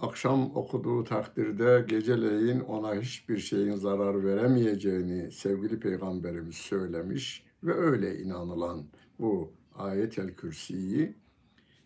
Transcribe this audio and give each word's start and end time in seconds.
akşam 0.00 0.56
okuduğu 0.56 1.04
takdirde 1.04 1.84
geceleyin 1.88 2.60
ona 2.60 2.94
hiçbir 2.94 3.38
şeyin 3.38 3.76
zarar 3.76 4.24
veremeyeceğini 4.24 5.32
sevgili 5.32 5.80
peygamberimiz 5.80 6.54
söylemiş 6.54 7.44
ve 7.62 7.74
öyle 7.74 8.18
inanılan 8.18 8.84
bu 9.18 9.52
ayet-el 9.74 10.34
kürsiyi 10.34 11.14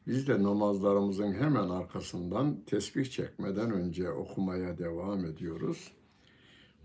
biz 0.06 0.28
de 0.28 0.42
namazlarımızın 0.42 1.32
hemen 1.32 1.68
arkasından 1.68 2.60
tesbih 2.66 3.10
çekmeden 3.10 3.70
önce 3.70 4.10
okumaya 4.10 4.78
devam 4.78 5.24
ediyoruz. 5.24 5.92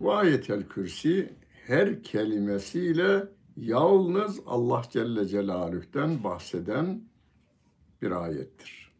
Bu 0.00 0.14
ayet-el 0.14 0.68
kürsi 0.68 1.32
her 1.66 2.02
kelimesiyle 2.02 3.28
yalnız 3.56 4.40
Allah 4.46 4.82
Celle 4.90 5.26
Celaluh'ten 5.26 6.24
bahseden 6.24 7.04
bir 8.02 8.10
ayettir. 8.10 8.92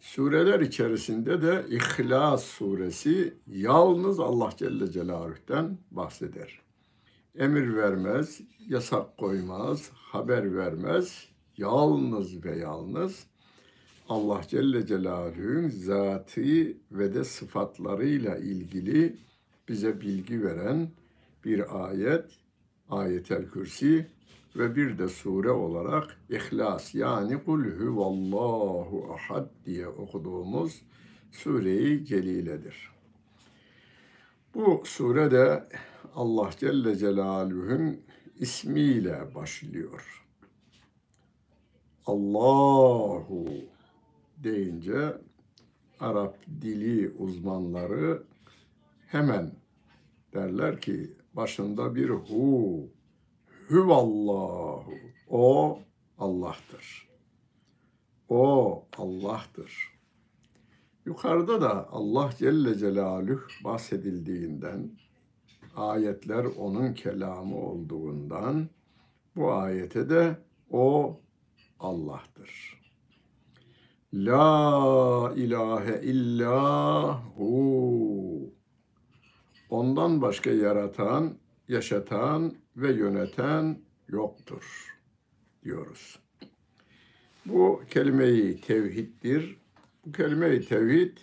Sureler 0.00 0.60
içerisinde 0.60 1.42
de 1.42 1.66
İhlas 1.68 2.44
suresi 2.44 3.34
yalnız 3.46 4.20
Allah 4.20 4.50
Celle 4.56 4.90
Celaluh'ten 4.90 5.78
bahseder. 5.90 6.60
Emir 7.34 7.76
vermez, 7.76 8.40
yasak 8.68 9.18
koymaz, 9.18 9.90
haber 9.92 10.56
vermez, 10.56 11.28
yalnız 11.58 12.44
ve 12.44 12.56
yalnız 12.56 13.26
Allah 14.08 14.40
Celle 14.48 14.86
Celaluhu'nun 14.86 15.68
zatı 15.68 16.74
ve 16.92 17.14
de 17.14 17.24
sıfatlarıyla 17.24 18.36
ilgili 18.36 19.16
bize 19.68 20.00
bilgi 20.00 20.42
veren 20.42 20.88
bir 21.44 21.88
ayet, 21.88 22.24
ayetel 22.90 23.46
kürsi 23.46 24.06
ve 24.56 24.76
bir 24.76 24.98
de 24.98 25.08
sure 25.08 25.50
olarak 25.50 26.16
İhlas 26.30 26.94
yani 26.94 27.44
Kul 27.44 27.64
huvallahu 27.64 29.12
ahad 29.12 29.50
diye 29.66 29.88
okuduğumuz 29.88 30.82
sureyi 31.32 32.04
celiledir. 32.04 32.90
Bu 34.54 34.82
surede 34.84 35.68
Allah 36.14 36.50
Celle 36.60 36.96
Celaluhu'nun 36.96 38.00
ismiyle 38.38 39.34
başlıyor. 39.34 40.27
Allahu 42.08 43.46
deyince 44.38 45.18
Arap 46.00 46.36
dili 46.60 47.10
uzmanları 47.10 48.22
hemen 49.06 49.50
derler 50.34 50.80
ki 50.80 51.16
başında 51.34 51.94
bir 51.94 52.08
hu, 52.08 52.88
huvallahu, 53.68 54.92
o 55.28 55.78
Allah'tır. 56.18 57.08
O 58.28 58.84
Allah'tır. 58.96 59.98
Yukarıda 61.06 61.60
da 61.60 61.92
Allah 61.92 62.30
Celle 62.38 62.74
Celaluhu 62.74 63.64
bahsedildiğinden, 63.64 64.90
ayetler 65.76 66.44
onun 66.44 66.94
kelamı 66.94 67.56
olduğundan, 67.56 68.68
bu 69.36 69.52
ayete 69.52 70.10
de 70.10 70.36
o 70.70 71.20
Allah'tır. 71.80 72.78
La 74.14 75.32
ilahe 75.36 76.00
illa 76.02 77.22
hu. 77.36 78.54
Ondan 79.70 80.22
başka 80.22 80.50
yaratan, 80.50 81.38
yaşatan 81.68 82.54
ve 82.76 82.92
yöneten 82.92 83.82
yoktur 84.08 84.96
diyoruz. 85.64 86.18
Bu 87.46 87.82
kelime-i 87.90 88.60
tevhiddir. 88.60 89.56
Bu 90.06 90.12
kelime-i 90.12 90.60
tevhid 90.68 91.18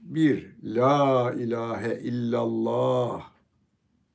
bir 0.00 0.56
la 0.62 1.32
ilahe 1.32 2.00
illallah 2.02 3.30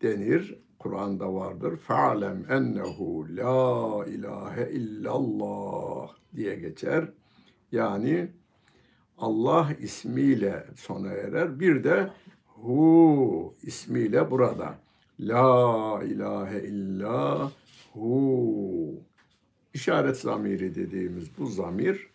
denir. 0.02 0.60
Kur'an'da 0.82 1.34
vardır. 1.34 1.78
Fa'lem 1.78 2.46
ennehu 2.50 3.26
la 3.36 4.06
ilahe 4.06 4.72
illallah 4.72 6.10
diye 6.36 6.56
geçer. 6.56 7.10
Yani 7.72 8.32
Allah 9.18 9.70
ismiyle 9.80 10.66
sona 10.76 11.08
erer. 11.08 11.60
Bir 11.60 11.84
de 11.84 12.10
hu 12.46 13.56
ismiyle 13.62 14.32
burada. 14.32 14.76
La 15.20 16.04
ilahe 16.04 16.60
illa 16.62 17.52
hu. 17.94 18.94
İşaret 19.74 20.18
zamiri 20.18 20.76
dediğimiz 20.76 21.38
bu 21.38 21.46
zamir 21.46 22.08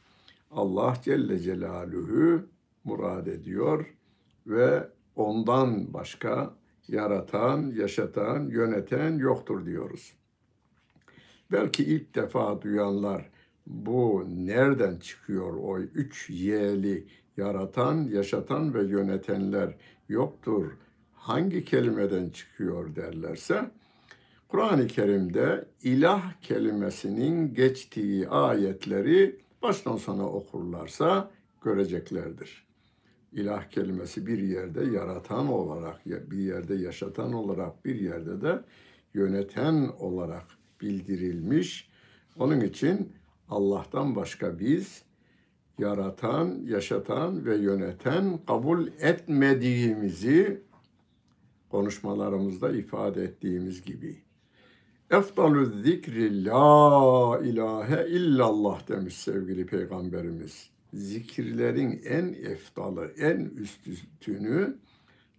Allah 0.51 0.95
Celle 1.03 1.39
Celaluhu 1.39 2.47
murad 2.85 3.27
ediyor 3.27 3.95
ve 4.47 4.89
ondan 5.17 5.95
başka 5.95 6.55
yaratan, 6.89 7.73
yaşatan, 7.77 8.49
yöneten 8.49 9.19
yoktur 9.19 9.67
diyoruz. 9.67 10.13
Belki 11.53 11.85
ilk 11.85 12.15
defa 12.15 12.63
duyanlar 12.63 13.31
bu 13.67 14.25
nereden 14.29 14.97
çıkıyor 14.97 15.55
o 15.55 15.79
üç 15.79 16.31
yeli 16.31 17.07
yaratan, 17.37 18.05
yaşatan 18.05 18.75
ve 18.75 18.83
yönetenler 18.85 19.75
yoktur. 20.09 20.73
Hangi 21.15 21.65
kelimeden 21.65 22.29
çıkıyor 22.29 22.97
derlerse 22.97 23.71
Kur'an-ı 24.49 24.87
Kerim'de 24.87 25.65
ilah 25.83 26.41
kelimesinin 26.41 27.55
geçtiği 27.55 28.29
ayetleri 28.29 29.41
baştan 29.63 29.97
sona 29.97 30.29
okurlarsa 30.29 31.31
göreceklerdir. 31.65 32.66
İlah 33.37 33.71
kelimesi 33.71 34.27
bir 34.27 34.39
yerde 34.39 34.85
yaratan 34.85 35.47
olarak, 35.47 36.07
bir 36.07 36.39
yerde 36.39 36.75
yaşatan 36.75 37.33
olarak, 37.33 37.85
bir 37.85 38.01
yerde 38.01 38.41
de 38.41 38.61
yöneten 39.15 39.91
olarak 39.99 40.45
bildirilmiş. 40.81 41.89
Onun 42.39 42.61
için 42.61 43.13
Allah'tan 43.49 44.17
başka 44.17 44.59
biz 44.59 45.03
yaratan, 45.79 46.61
yaşatan 46.65 47.45
ve 47.47 47.57
yöneten 47.57 48.39
kabul 48.47 48.87
etmediğimizi 48.87 50.63
konuşmalarımızda 51.71 52.71
ifade 52.71 53.25
ettiğimiz 53.25 53.83
gibi. 53.83 54.17
Efdalü 55.11 55.83
zikri 55.83 56.45
la 56.45 57.41
ilahe 57.45 58.09
illallah 58.09 58.89
demiş 58.89 59.17
sevgili 59.17 59.67
peygamberimiz. 59.67 60.76
Zikirlerin 60.95 62.03
en 62.05 62.27
eftalı, 62.51 63.13
en 63.19 63.51
üstünü 63.87 64.77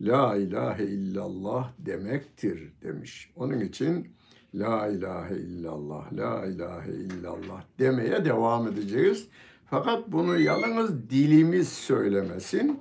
la 0.01 0.35
ilahe 0.35 0.83
illallah 0.83 1.73
demektir 1.79 2.73
demiş. 2.83 3.31
Onun 3.35 3.59
için 3.59 4.07
La 4.53 4.87
ilahe 4.87 5.35
illallah, 5.35 6.13
la 6.13 6.45
ilahe 6.45 6.91
illallah 6.91 7.63
demeye 7.79 8.25
devam 8.25 8.67
edeceğiz. 8.67 9.27
Fakat 9.69 10.11
bunu 10.11 10.39
yalnız 10.39 11.09
dilimiz 11.09 11.69
söylemesin. 11.69 12.79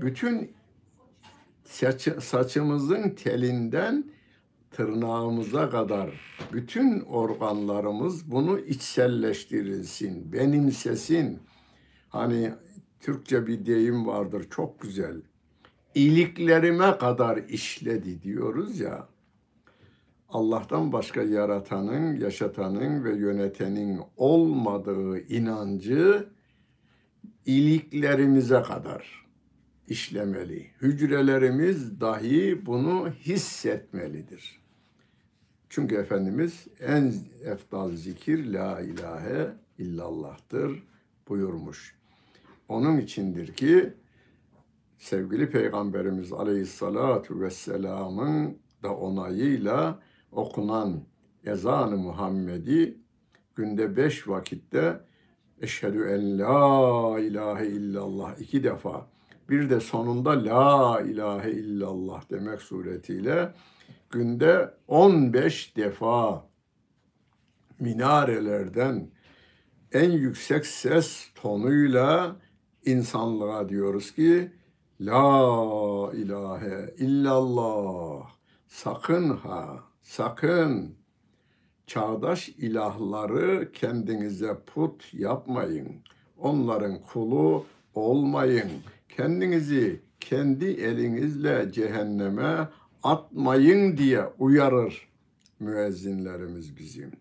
Bütün 0.00 0.52
saç, 1.64 2.08
saçımızın 2.22 3.10
telinden 3.10 4.04
tırnağımıza 4.70 5.70
kadar 5.70 6.10
bütün 6.52 7.00
organlarımız 7.00 8.30
bunu 8.30 8.58
içselleştirilsin, 8.58 10.32
benimsesin. 10.32 11.38
Hani 12.10 12.52
Türkçe 13.00 13.46
bir 13.46 13.66
deyim 13.66 14.06
vardır 14.06 14.46
çok 14.50 14.80
güzel. 14.80 15.22
İliklerime 15.94 16.98
kadar 16.98 17.36
işledi 17.36 18.22
diyoruz 18.22 18.80
ya. 18.80 19.08
Allah'tan 20.28 20.92
başka 20.92 21.22
yaratanın, 21.22 22.16
yaşatanın 22.20 23.04
ve 23.04 23.16
yönetenin 23.16 24.00
olmadığı 24.16 25.18
inancı 25.18 26.28
iliklerimize 27.46 28.62
kadar, 28.62 29.26
işlemeli. 29.88 30.70
Hücrelerimiz 30.82 32.00
dahi 32.00 32.66
bunu 32.66 33.10
hissetmelidir. 33.10 34.60
Çünkü 35.68 35.94
Efendimiz 35.94 36.66
en 36.80 37.14
efdal 37.44 37.90
zikir 37.90 38.52
la 38.52 38.80
ilahe 38.80 39.50
illallah'tır 39.78 40.82
buyurmuş. 41.28 41.99
Onun 42.70 42.98
içindir 42.98 43.52
ki 43.54 43.92
sevgili 44.98 45.50
Peygamberimiz 45.50 46.32
Aleyhissalatu 46.32 47.40
vesselamın 47.40 48.58
da 48.82 48.96
onayıyla 48.96 49.98
okunan 50.32 51.02
ezan-ı 51.44 51.96
Muhammedi 51.96 52.98
günde 53.54 53.96
beş 53.96 54.28
vakitte 54.28 55.00
Eşhedü 55.60 56.04
en 56.04 56.38
la 56.38 57.20
ilahe 57.20 57.66
illallah 57.66 58.40
iki 58.40 58.64
defa 58.64 59.06
bir 59.48 59.70
de 59.70 59.80
sonunda 59.80 60.44
la 60.44 61.00
ilahe 61.00 61.50
illallah 61.50 62.30
demek 62.30 62.62
suretiyle 62.62 63.54
günde 64.10 64.74
15 64.88 65.76
defa 65.76 66.46
minarelerden 67.80 69.10
en 69.92 70.10
yüksek 70.10 70.66
ses 70.66 71.30
tonuyla 71.34 72.36
insanlığa 72.84 73.68
diyoruz 73.68 74.14
ki 74.14 74.52
La 75.00 76.12
ilahe 76.14 76.94
illallah 76.98 78.30
sakın 78.66 79.36
ha 79.36 79.80
sakın 80.02 80.94
çağdaş 81.86 82.48
ilahları 82.48 83.72
kendinize 83.72 84.58
put 84.66 85.14
yapmayın. 85.14 85.88
Onların 86.38 87.02
kulu 87.02 87.64
olmayın. 87.94 88.70
Kendinizi 89.08 90.00
kendi 90.20 90.66
elinizle 90.66 91.72
cehenneme 91.72 92.68
atmayın 93.02 93.96
diye 93.96 94.24
uyarır 94.38 95.08
müezzinlerimiz 95.60 96.76
bizim. 96.76 97.12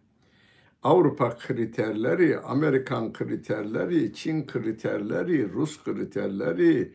Avrupa 0.84 1.38
kriterleri, 1.38 2.40
Amerikan 2.40 3.14
kriterleri, 3.14 4.14
Çin 4.14 4.46
kriterleri, 4.48 5.54
Rus 5.54 5.84
kriterleri, 5.84 6.94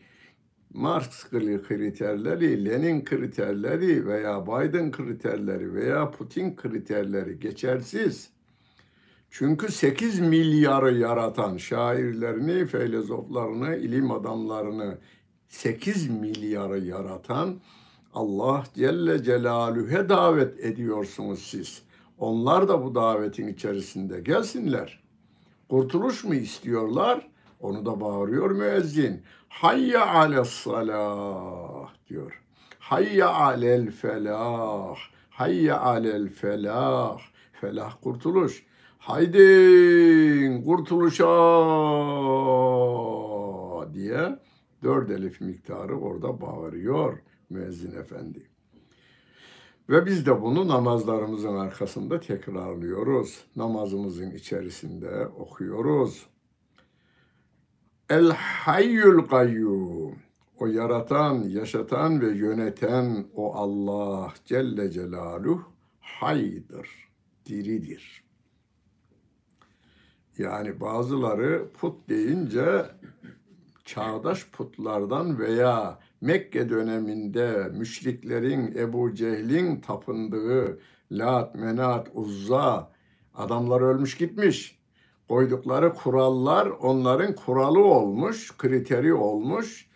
Marx 0.73 1.29
kriterleri, 1.67 2.65
Lenin 2.65 3.05
kriterleri 3.05 4.07
veya 4.07 4.47
Biden 4.47 4.91
kriterleri 4.91 5.73
veya 5.73 6.11
Putin 6.11 6.55
kriterleri 6.55 7.39
geçersiz. 7.39 8.29
Çünkü 9.29 9.71
8 9.71 10.19
milyarı 10.19 10.97
yaratan 10.97 11.57
şairlerini, 11.57 12.65
filozoflarını, 12.65 13.75
ilim 13.75 14.11
adamlarını 14.11 14.97
8 15.47 16.09
milyarı 16.09 16.79
yaratan 16.79 17.61
Allah 18.13 18.63
Celle 18.75 19.23
Celaluhu'ya 19.23 20.09
davet 20.09 20.59
ediyorsunuz 20.59 21.39
siz. 21.39 21.84
Onlar 22.19 22.67
da 22.67 22.83
bu 22.83 22.95
davetin 22.95 23.47
içerisinde 23.47 24.19
gelsinler. 24.19 25.03
Kurtuluş 25.69 26.23
mu 26.23 26.35
istiyorlar? 26.35 27.27
Onu 27.59 27.85
da 27.85 28.01
bağırıyor 28.01 28.51
müezzin. 28.51 29.21
Hayya 29.49 30.07
ales 30.07 30.49
salah 30.49 31.89
diyor. 32.09 32.41
Hayya 32.79 33.33
alel 33.33 33.91
felah. 33.91 34.97
Hayya 35.29 35.81
alel 35.81 36.29
felah. 36.29 37.19
Felah 37.61 37.93
kurtuluş. 38.01 38.65
Haydi 38.99 40.63
kurtuluşa 40.65 41.25
diye 43.93 44.39
dört 44.83 45.11
elif 45.11 45.41
miktarı 45.41 45.99
orada 45.99 46.41
bağırıyor 46.41 47.19
müezzin 47.49 47.99
efendi. 47.99 48.54
Ve 49.89 50.05
biz 50.05 50.25
de 50.25 50.41
bunu 50.41 50.67
namazlarımızın 50.67 51.55
arkasında 51.55 52.19
tekrarlıyoruz. 52.19 53.43
Namazımızın 53.55 54.31
içerisinde 54.31 55.27
okuyoruz. 55.27 56.25
El 58.09 58.29
hayyul 58.31 59.27
kayyum. 59.27 60.15
O 60.59 60.67
yaratan, 60.67 61.33
yaşatan 61.33 62.21
ve 62.21 62.37
yöneten 62.37 63.25
o 63.35 63.55
Allah 63.55 64.33
Celle 64.45 64.91
Celaluhu 64.91 65.63
haydır, 65.99 66.89
diridir. 67.45 68.23
Yani 70.37 70.79
bazıları 70.79 71.67
put 71.73 72.09
deyince 72.09 72.85
çağdaş 73.85 74.47
putlardan 74.51 75.39
veya 75.39 75.99
Mekke 76.21 76.69
döneminde 76.69 77.69
müşriklerin 77.73 78.75
Ebu 78.77 79.13
Cehil'in 79.13 79.81
tapındığı 79.81 80.79
Lat, 81.11 81.55
Menat, 81.55 82.07
Uzza 82.13 82.91
adamlar 83.33 83.81
ölmüş 83.81 84.17
gitmiş 84.17 84.79
koydukları 85.29 85.93
kurallar 85.93 86.67
onların 86.67 87.35
kuralı 87.35 87.83
olmuş, 87.83 88.57
kriteri 88.57 89.13
olmuş. 89.13 89.87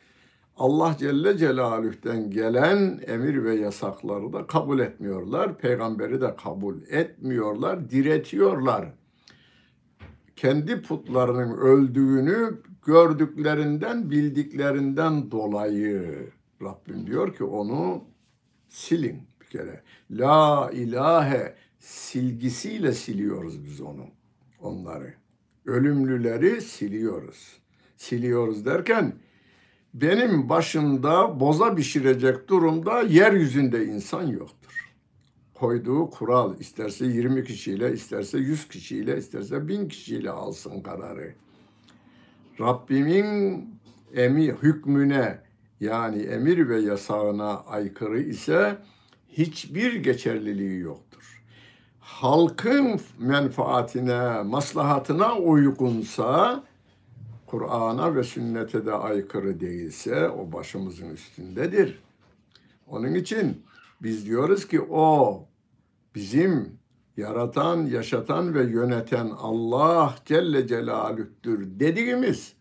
Allah 0.57 0.95
Celle 1.00 1.38
Celaluh'ten 1.38 2.31
gelen 2.31 3.00
emir 3.07 3.44
ve 3.44 3.56
yasakları 3.56 4.33
da 4.33 4.48
kabul 4.48 4.80
etmiyorlar. 4.80 5.57
Peygamberi 5.57 6.21
de 6.21 6.36
kabul 6.36 6.75
etmiyorlar, 6.89 7.89
diretiyorlar. 7.89 8.94
Kendi 10.36 10.81
putlarının 10.81 11.57
öldüğünü 11.57 12.62
gördüklerinden, 12.85 14.11
bildiklerinden 14.11 15.31
dolayı 15.31 16.29
Rabbim 16.61 17.07
diyor 17.07 17.35
ki 17.35 17.43
onu 17.43 18.03
silin 18.69 19.21
bir 19.41 19.45
kere. 19.45 19.83
La 20.11 20.71
ilahe 20.73 21.55
silgisiyle 21.79 22.93
siliyoruz 22.93 23.65
biz 23.65 23.81
onu 23.81 24.05
onları. 24.59 25.13
Ölümlüleri 25.65 26.61
siliyoruz. 26.61 27.59
Siliyoruz 27.97 28.65
derken 28.65 29.13
benim 29.93 30.49
başımda 30.49 31.39
boza 31.39 31.75
pişirecek 31.75 32.47
durumda 32.47 33.01
yeryüzünde 33.01 33.85
insan 33.85 34.27
yoktur. 34.27 34.93
Koyduğu 35.53 36.09
kural 36.09 36.59
isterse 36.59 37.05
20 37.05 37.43
kişiyle, 37.43 37.93
isterse 37.93 38.37
100 38.37 38.67
kişiyle, 38.67 39.17
isterse 39.17 39.67
1000 39.67 39.87
kişiyle 39.87 40.31
alsın 40.31 40.81
kararı. 40.81 41.35
Rabbimin 42.59 43.69
emi 44.15 44.47
hükmüne 44.47 45.41
yani 45.79 46.21
emir 46.21 46.69
ve 46.69 46.79
yasağına 46.79 47.59
aykırı 47.59 48.19
ise 48.19 48.78
hiçbir 49.30 49.95
geçerliliği 49.95 50.80
yok 50.80 51.09
halkın 52.21 53.01
menfaatine, 53.19 54.44
maslahatına 54.44 55.37
uygunsa, 55.37 56.63
Kur'an'a 57.45 58.16
ve 58.16 58.23
sünnete 58.23 58.85
de 58.85 58.94
aykırı 58.94 59.59
değilse 59.59 60.30
o 60.30 60.51
başımızın 60.51 61.09
üstündedir. 61.09 61.99
Onun 62.87 63.13
için 63.13 63.66
biz 64.01 64.25
diyoruz 64.25 64.68
ki 64.68 64.81
o 64.81 65.45
bizim 66.16 66.79
yaratan, 67.19 67.85
yaşatan 67.85 68.54
ve 68.54 68.64
yöneten 68.64 69.30
Allah 69.38 70.16
Celle 70.26 70.68
Celaluh'tür 70.68 71.80
dediğimiz 71.80 72.54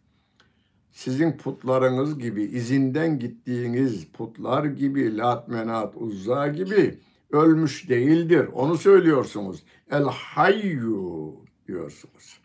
sizin 0.90 1.36
putlarınız 1.36 2.18
gibi, 2.18 2.42
izinden 2.42 3.18
gittiğiniz 3.18 4.04
putlar 4.04 4.64
gibi, 4.64 5.16
Lat, 5.16 5.48
Menat, 5.48 5.96
Uzza 5.96 6.48
gibi 6.48 6.98
ölmüş 7.30 7.88
değildir. 7.88 8.48
Onu 8.52 8.76
söylüyorsunuz. 8.76 9.62
El 9.90 10.04
hayyu 10.04 11.34
diyorsunuz. 11.66 12.40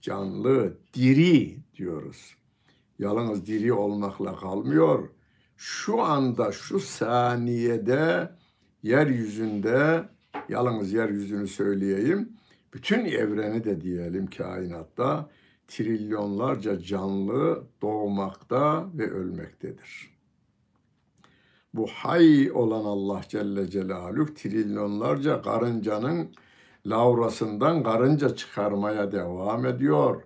Canlı, 0.00 0.76
diri 0.94 1.56
diyoruz. 1.76 2.36
Yalnız 2.98 3.46
diri 3.46 3.72
olmakla 3.72 4.36
kalmıyor. 4.36 5.08
Şu 5.56 6.02
anda, 6.02 6.52
şu 6.52 6.80
saniyede 6.80 8.30
yeryüzünde, 8.82 10.08
yalnız 10.48 10.92
yeryüzünü 10.92 11.48
söyleyeyim, 11.48 12.32
bütün 12.74 13.04
evreni 13.04 13.64
de 13.64 13.80
diyelim 13.80 14.26
kainatta 14.26 15.30
trilyonlarca 15.68 16.80
canlı 16.80 17.64
doğmakta 17.82 18.86
ve 18.94 19.10
ölmektedir 19.10 20.16
bu 21.76 21.86
hay 21.86 22.50
olan 22.52 22.84
Allah 22.84 23.20
Celle 23.28 23.70
Celaluhu 23.70 24.34
trilyonlarca 24.34 25.42
karıncanın 25.42 26.28
lavrasından 26.86 27.82
karınca 27.82 28.36
çıkarmaya 28.36 29.12
devam 29.12 29.66
ediyor. 29.66 30.22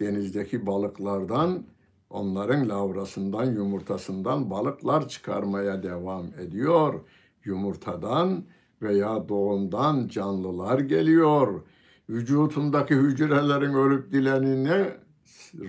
Denizdeki 0.00 0.66
balıklardan 0.66 1.64
onların 2.10 2.68
lavrasından, 2.68 3.44
yumurtasından 3.44 4.50
balıklar 4.50 5.08
çıkarmaya 5.08 5.82
devam 5.82 6.26
ediyor. 6.26 7.00
Yumurtadan 7.44 8.44
veya 8.84 9.28
doğumdan 9.28 10.08
canlılar 10.08 10.78
geliyor. 10.78 11.62
Vücutundaki 12.10 12.94
hücrelerin 12.94 13.74
ölüp 13.74 14.12
dilenini 14.12 14.86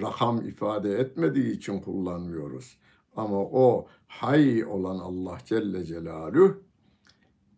rakam 0.02 0.42
ifade 0.48 0.94
etmediği 1.00 1.52
için 1.52 1.80
kullanmıyoruz. 1.80 2.78
Ama 3.16 3.38
o 3.38 3.88
hay 4.08 4.66
olan 4.66 5.00
Allah 5.00 5.38
Celle 5.46 5.86
Celaluhu 5.86 6.64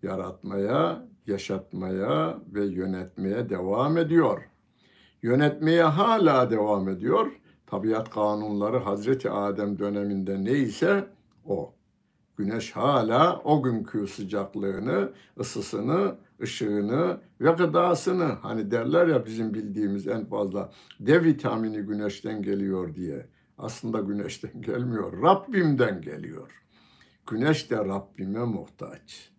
yaratmaya, 0.03 1.07
yaşatmaya 1.27 2.37
ve 2.53 2.65
yönetmeye 2.65 3.49
devam 3.49 3.97
ediyor. 3.97 4.49
Yönetmeye 5.21 5.83
hala 5.83 6.51
devam 6.51 6.89
ediyor. 6.89 7.31
Tabiat 7.65 8.09
kanunları 8.09 8.77
Hazreti 8.77 9.29
Adem 9.29 9.79
döneminde 9.79 10.43
neyse 10.43 11.07
o. 11.45 11.76
Güneş 12.37 12.71
hala 12.71 13.41
o 13.43 13.63
günkü 13.63 14.07
sıcaklığını, 14.07 15.11
ısısını, 15.39 16.15
ışığını 16.41 17.17
ve 17.41 17.51
gıdasını 17.51 18.23
hani 18.23 18.71
derler 18.71 19.07
ya 19.07 19.25
bizim 19.25 19.53
bildiğimiz 19.53 20.07
en 20.07 20.25
fazla 20.25 20.71
D 20.99 21.23
vitamini 21.23 21.77
güneşten 21.77 22.41
geliyor 22.41 22.95
diye. 22.95 23.25
Aslında 23.57 23.99
güneşten 23.99 24.61
gelmiyor. 24.61 25.21
Rabbimden 25.21 26.01
geliyor. 26.01 26.63
Güneş 27.27 27.71
de 27.71 27.77
Rabbime 27.77 28.43
muhtaç. 28.43 29.29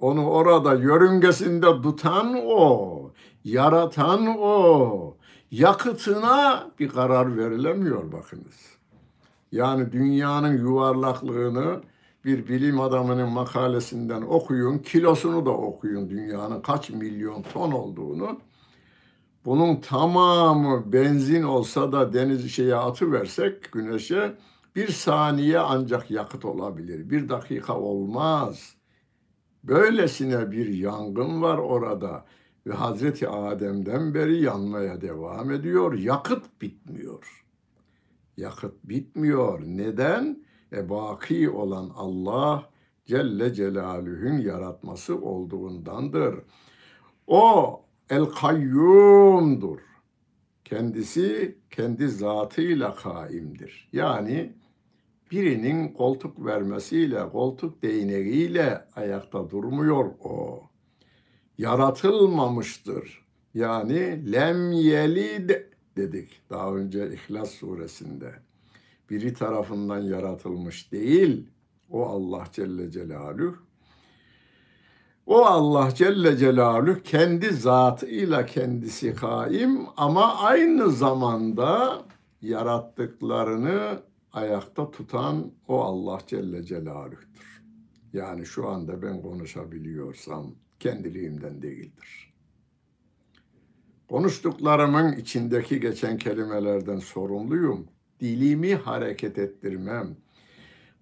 Onu 0.00 0.26
orada 0.26 0.74
yörüngesinde 0.74 1.82
tutan 1.82 2.34
o, 2.44 3.12
yaratan 3.44 4.26
o. 4.38 5.16
Yakıtına 5.50 6.70
bir 6.78 6.88
karar 6.88 7.36
verilemiyor 7.36 8.12
bakınız. 8.12 8.76
Yani 9.52 9.92
dünyanın 9.92 10.58
yuvarlaklığını 10.58 11.80
bir 12.24 12.48
bilim 12.48 12.80
adamının 12.80 13.28
makalesinden 13.28 14.22
okuyun, 14.22 14.78
kilosunu 14.78 15.46
da 15.46 15.50
okuyun 15.50 16.10
dünyanın 16.10 16.60
kaç 16.60 16.90
milyon 16.90 17.42
ton 17.42 17.72
olduğunu. 17.72 18.40
Bunun 19.44 19.76
tamamı 19.76 20.92
benzin 20.92 21.42
olsa 21.42 21.92
da 21.92 22.12
deniz 22.12 22.52
şeye 22.52 22.74
atıversek 22.74 23.72
güneşe 23.72 24.36
bir 24.76 24.88
saniye 24.88 25.58
ancak 25.58 26.10
yakıt 26.10 26.44
olabilir. 26.44 27.10
Bir 27.10 27.28
dakika 27.28 27.78
olmaz. 27.78 28.74
Böylesine 29.64 30.50
bir 30.50 30.66
yangın 30.66 31.42
var 31.42 31.58
orada 31.58 32.24
ve 32.66 32.72
Hazreti 32.72 33.28
Adem'den 33.28 34.14
beri 34.14 34.42
yanmaya 34.42 35.00
devam 35.00 35.50
ediyor. 35.50 35.98
Yakıt 35.98 36.44
bitmiyor. 36.62 37.44
Yakıt 38.36 38.74
bitmiyor. 38.84 39.60
Neden? 39.66 40.44
E 40.72 40.88
baki 40.88 41.50
olan 41.50 41.90
Allah 41.96 42.70
Celle 43.06 43.54
Celaluhu'nun 43.54 44.38
yaratması 44.38 45.20
olduğundandır. 45.20 46.34
O 47.26 47.80
el 48.10 48.24
kayyumdur. 48.24 49.80
Kendisi 50.64 51.58
kendi 51.70 52.08
zatıyla 52.08 52.94
kaimdir. 52.94 53.88
Yani 53.92 54.52
birinin 55.30 55.88
koltuk 55.88 56.44
vermesiyle, 56.44 57.28
koltuk 57.28 57.82
değneğiyle 57.82 58.88
ayakta 58.96 59.50
durmuyor 59.50 60.04
o. 60.20 60.62
Yaratılmamıştır. 61.58 63.26
Yani 63.54 64.32
lem 64.32 64.72
yelid 64.72 65.50
dedik 65.96 66.42
daha 66.50 66.74
önce 66.74 67.12
İhlas 67.12 67.50
suresinde. 67.50 68.32
Biri 69.10 69.34
tarafından 69.34 69.98
yaratılmış 69.98 70.92
değil. 70.92 71.50
O 71.90 72.06
Allah 72.06 72.44
Celle 72.52 72.90
Celaluhu. 72.90 73.56
O 75.26 75.44
Allah 75.44 75.94
Celle 75.94 76.36
Celaluhu 76.36 77.02
kendi 77.02 77.50
zatıyla 77.52 78.46
kendisi 78.46 79.14
kaim 79.14 79.86
ama 79.96 80.34
aynı 80.34 80.90
zamanda 80.90 82.02
yarattıklarını 82.42 84.02
ayakta 84.32 84.90
tutan 84.90 85.52
o 85.68 85.80
Allah 85.80 86.18
Celle 86.26 86.62
Celaluh'tur. 86.62 87.62
Yani 88.12 88.46
şu 88.46 88.68
anda 88.68 89.02
ben 89.02 89.22
konuşabiliyorsam 89.22 90.54
kendiliğimden 90.80 91.62
değildir. 91.62 92.34
Konuştuklarımın 94.08 95.12
içindeki 95.12 95.80
geçen 95.80 96.18
kelimelerden 96.18 96.98
sorumluyum. 96.98 97.86
Dilimi 98.20 98.74
hareket 98.74 99.38
ettirmem. 99.38 100.16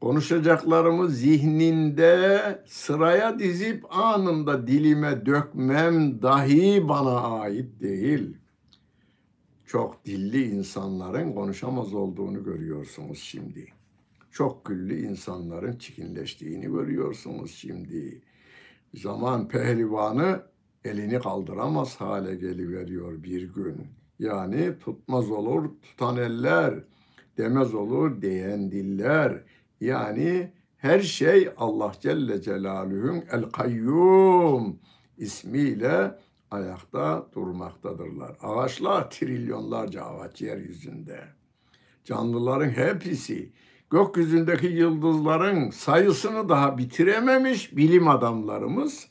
Konuşacaklarımı 0.01 1.09
zihninde 1.09 2.41
sıraya 2.67 3.39
dizip 3.39 3.85
anında 3.97 4.67
dilime 4.67 5.27
dökmem 5.27 6.23
dahi 6.23 6.89
bana 6.89 7.21
ait 7.21 7.81
değil.'' 7.81 8.49
çok 9.69 10.05
dilli 10.05 10.45
insanların 10.45 11.33
konuşamaz 11.33 11.95
olduğunu 11.95 12.45
görüyorsunuz 12.45 13.19
şimdi. 13.19 13.67
Çok 14.31 14.65
güllü 14.65 15.01
insanların 15.01 15.77
çikinleştiğini 15.77 16.67
görüyorsunuz 16.67 17.55
şimdi. 17.55 18.23
Zaman 18.95 19.49
pehlivanı 19.49 20.43
elini 20.85 21.21
kaldıramaz 21.21 21.97
hale 21.97 22.35
geliveriyor 22.35 23.23
bir 23.23 23.55
gün. 23.55 23.87
Yani 24.19 24.79
tutmaz 24.79 25.31
olur 25.31 25.71
tutan 25.83 26.17
eller, 26.17 26.85
demez 27.39 27.75
olur 27.75 28.23
diyen 28.23 28.71
diller. 28.71 29.43
Yani 29.81 30.53
her 30.77 31.01
şey 31.01 31.51
Allah 31.57 31.93
Celle 32.01 32.43
Celaluhu'nun 32.43 33.25
El 33.33 33.43
Kayyum 33.43 34.79
ismiyle 35.19 36.19
ayakta 36.51 37.27
durmaktadırlar. 37.35 38.37
Ağaçlar 38.43 39.11
trilyonlarca 39.11 40.05
ağaç 40.05 40.43
yeryüzünde. 40.43 41.21
Canlıların 42.05 42.71
hepsi 42.71 43.53
gökyüzündeki 43.91 44.67
yıldızların 44.67 45.71
sayısını 45.71 46.49
daha 46.49 46.79
bitirememiş 46.79 47.77
bilim 47.77 48.09
adamlarımız. 48.09 49.09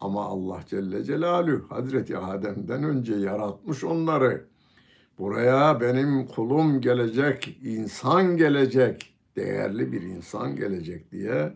Ama 0.00 0.24
Allah 0.24 0.60
Celle 0.66 1.04
Celaluhu 1.04 1.64
Hazreti 1.68 2.18
Adem'den 2.18 2.84
önce 2.84 3.14
yaratmış 3.14 3.84
onları. 3.84 4.51
Buraya 5.18 5.80
benim 5.80 6.26
kulum 6.26 6.80
gelecek, 6.80 7.58
insan 7.62 8.36
gelecek, 8.36 9.14
değerli 9.36 9.92
bir 9.92 10.02
insan 10.02 10.56
gelecek 10.56 11.12
diye 11.12 11.52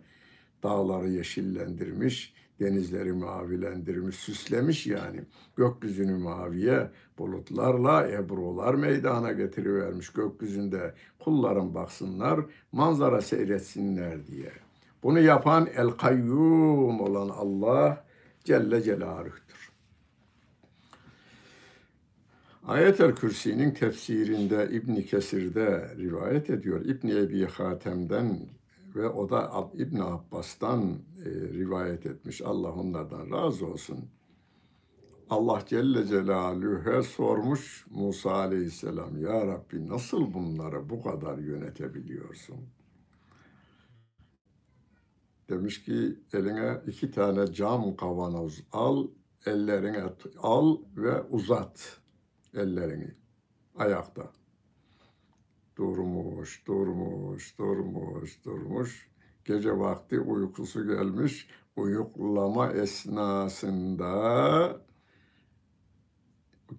dağları 0.63 1.09
yeşillendirmiş, 1.09 2.35
denizleri 2.61 3.13
mavilendirmiş, 3.13 4.17
süslemiş 4.17 4.87
yani. 4.87 5.21
Gökyüzünü 5.57 6.17
maviye 6.17 6.91
bulutlarla 7.19 8.09
ebrular 8.09 8.75
meydana 8.75 9.33
getirivermiş 9.33 10.13
gökyüzünde. 10.13 10.95
Kullarım 11.19 11.75
baksınlar, 11.75 12.41
manzara 12.73 13.23
seyretsinler 13.23 14.27
diye. 14.27 14.53
Bunu 15.03 15.21
yapan 15.21 15.69
El 15.77 15.89
Kayyum 15.89 17.01
olan 17.01 17.29
Allah 17.29 18.05
Celle 18.45 18.83
Celaluh'tur. 18.83 19.46
Ayet-el 22.66 23.14
Kürsi'nin 23.14 23.70
tefsirinde 23.70 24.68
İbn 24.73 24.94
Kesir'de 24.94 25.96
rivayet 25.96 26.50
ediyor. 26.50 26.85
İbn 26.85 27.08
Ebi 27.08 27.44
Hatem'den 27.44 28.40
ve 28.94 29.08
o 29.08 29.30
da 29.30 29.70
İbn 29.75 30.00
Abbas'tan 30.00 30.99
e, 31.25 31.30
rivayet 31.30 32.06
etmiş. 32.06 32.42
Allah 32.42 32.73
onlardan 32.73 33.30
razı 33.30 33.66
olsun. 33.66 33.99
Allah 35.30 35.62
Celle 35.66 36.06
Celaluhu'ya 36.06 37.02
sormuş 37.02 37.87
Musa 37.90 38.32
Aleyhisselam, 38.32 39.18
Ya 39.18 39.46
Rabbi 39.46 39.88
nasıl 39.88 40.35
bunları 40.35 40.90
bu 40.90 41.02
kadar 41.02 41.38
yönetebiliyorsun? 41.38 42.56
Demiş 45.49 45.85
ki 45.85 46.18
eline 46.32 46.80
iki 46.87 47.11
tane 47.11 47.52
cam 47.52 47.96
kavanoz 47.96 48.62
al, 48.73 49.06
ellerine 49.46 50.04
al 50.42 50.76
ve 50.96 51.23
uzat 51.23 52.06
ellerini 52.57 53.15
ayakta. 53.77 54.31
Durmuş, 55.77 56.67
durmuş, 56.67 57.59
durmuş, 57.59 58.45
durmuş. 58.45 59.09
Gece 59.45 59.79
vakti 59.79 60.21
uykusu 60.21 60.89
gelmiş. 60.89 61.49
Uyuklama 61.77 62.73
esnasında 62.73 64.07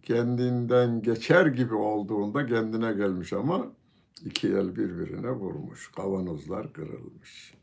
kendinden 0.01 1.01
geçer 1.01 1.45
gibi 1.45 1.73
olduğunda 1.75 2.45
kendine 2.45 2.93
gelmiş 2.93 3.33
ama 3.33 3.67
iki 4.25 4.47
el 4.47 4.75
birbirine 4.75 5.31
vurmuş. 5.31 5.91
Kavanozlar 5.91 6.73
kırılmış. 6.73 7.53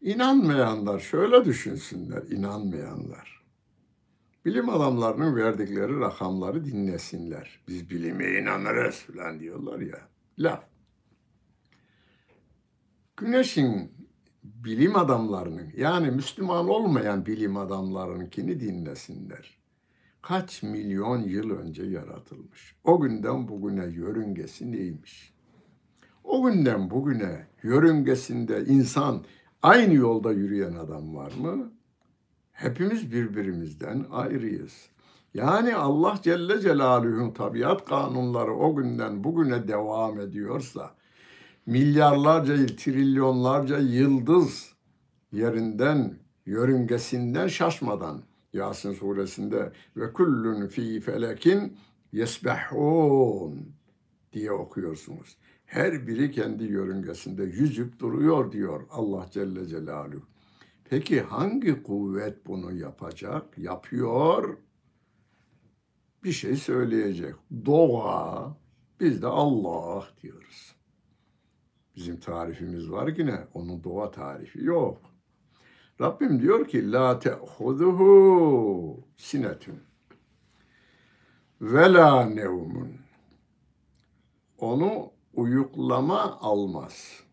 İnanmayanlar 0.00 0.98
şöyle 1.00 1.44
düşünsünler, 1.44 2.22
inanmayanlar. 2.22 3.33
Bilim 4.44 4.68
adamlarının 4.68 5.36
verdikleri 5.36 6.00
rakamları 6.00 6.64
dinlesinler. 6.64 7.60
Biz 7.68 7.90
bilime 7.90 8.38
inanırız 8.38 8.94
falan 8.94 9.40
diyorlar 9.40 9.80
ya. 9.80 10.08
Laf. 10.38 10.64
Güneşin 13.16 13.92
bilim 14.42 14.96
adamlarının 14.96 15.72
yani 15.76 16.10
Müslüman 16.10 16.68
olmayan 16.68 17.26
bilim 17.26 17.56
adamlarınkini 17.56 18.60
dinlesinler. 18.60 19.58
Kaç 20.22 20.62
milyon 20.62 21.18
yıl 21.22 21.50
önce 21.50 21.82
yaratılmış. 21.82 22.76
O 22.84 23.00
günden 23.00 23.48
bugüne 23.48 23.84
yörüngesi 23.84 24.72
neymiş? 24.72 25.34
O 26.24 26.44
günden 26.46 26.90
bugüne 26.90 27.46
yörüngesinde 27.62 28.64
insan 28.64 29.24
aynı 29.62 29.94
yolda 29.94 30.32
yürüyen 30.32 30.72
adam 30.72 31.14
var 31.14 31.32
mı? 31.32 31.72
Hepimiz 32.54 33.12
birbirimizden 33.12 34.06
ayrıyız. 34.10 34.88
Yani 35.34 35.74
Allah 35.74 36.18
Celle 36.22 36.60
Celaluhu'nun 36.60 37.30
tabiat 37.30 37.84
kanunları 37.84 38.54
o 38.54 38.76
günden 38.76 39.24
bugüne 39.24 39.68
devam 39.68 40.20
ediyorsa, 40.20 40.94
milyarlarca 41.66 42.66
trilyonlarca 42.66 43.78
yıldız 43.78 44.72
yerinden, 45.32 46.14
yörüngesinden 46.46 47.48
şaşmadan, 47.48 48.22
Yasin 48.52 48.92
suresinde 48.92 49.72
ve 49.96 50.12
kullun 50.12 50.66
fi 50.66 51.00
felekin 51.00 51.76
yesbehun 52.12 53.68
diye 54.32 54.52
okuyorsunuz. 54.52 55.36
Her 55.66 56.06
biri 56.06 56.30
kendi 56.30 56.64
yörüngesinde 56.64 57.44
yüzüp 57.44 57.98
duruyor 57.98 58.52
diyor 58.52 58.86
Allah 58.90 59.26
Celle 59.30 59.66
Celaluhu. 59.66 60.33
Peki 60.84 61.20
hangi 61.20 61.82
kuvvet 61.82 62.46
bunu 62.46 62.72
yapacak? 62.72 63.58
Yapıyor. 63.58 64.56
Bir 66.24 66.32
şey 66.32 66.56
söyleyecek. 66.56 67.34
Doğa. 67.66 68.56
Biz 69.00 69.22
de 69.22 69.26
Allah 69.26 70.08
diyoruz. 70.22 70.74
Bizim 71.96 72.20
tarifimiz 72.20 72.90
var 72.90 73.08
yine. 73.16 73.38
Onun 73.54 73.84
doğa 73.84 74.10
tarifi 74.10 74.64
yok. 74.64 75.00
Rabbim 76.00 76.42
diyor 76.42 76.68
ki 76.68 76.92
la 76.92 77.18
te'huduhu 77.18 79.04
sinetun 79.16 79.80
ve 81.60 81.92
la 81.92 82.24
nevmun. 82.24 82.96
Onu 84.58 85.10
uyuklama 85.34 86.40
almaz. 86.40 87.23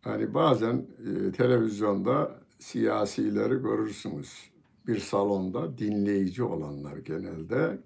Hani 0.00 0.34
bazen 0.34 0.86
e, 0.98 1.32
televizyonda 1.32 2.40
siyasileri 2.58 3.54
görürsünüz. 3.54 4.50
Bir 4.86 4.98
salonda 4.98 5.78
dinleyici 5.78 6.42
olanlar 6.42 6.96
genelde 6.96 7.78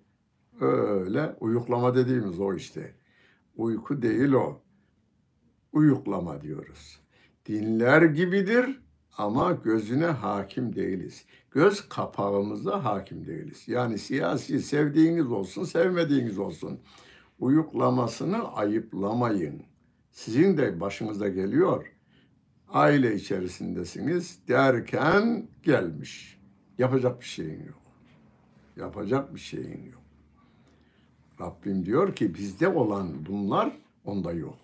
öyle 0.60 1.36
uyuklama 1.40 1.94
dediğimiz 1.94 2.40
o 2.40 2.54
işte. 2.54 2.94
Uyku 3.56 4.02
değil 4.02 4.32
o. 4.32 4.62
Uyuklama 5.72 6.40
diyoruz. 6.40 7.00
Dinler 7.46 8.02
gibidir 8.02 8.80
ama 9.18 9.52
gözüne 9.52 10.06
hakim 10.06 10.76
değiliz. 10.76 11.24
Göz 11.50 11.88
kapağımıza 11.88 12.84
hakim 12.84 13.26
değiliz. 13.26 13.68
Yani 13.68 13.98
siyasi 13.98 14.62
sevdiğiniz 14.62 15.32
olsun, 15.32 15.64
sevmediğiniz 15.64 16.38
olsun. 16.38 16.80
Uyuklamasını 17.38 18.54
ayıplamayın. 18.54 19.62
Sizin 20.10 20.56
de 20.56 20.80
başınıza 20.80 21.28
geliyor 21.28 21.93
aile 22.74 23.14
içerisindesiniz 23.14 24.38
derken 24.48 25.48
gelmiş. 25.62 26.38
Yapacak 26.78 27.20
bir 27.20 27.26
şeyin 27.26 27.64
yok. 27.66 27.82
Yapacak 28.76 29.34
bir 29.34 29.40
şeyin 29.40 29.84
yok. 29.92 30.02
Rabbim 31.40 31.86
diyor 31.86 32.14
ki 32.14 32.34
bizde 32.34 32.68
olan 32.68 33.26
bunlar 33.26 33.72
onda 34.04 34.32
yok. 34.32 34.58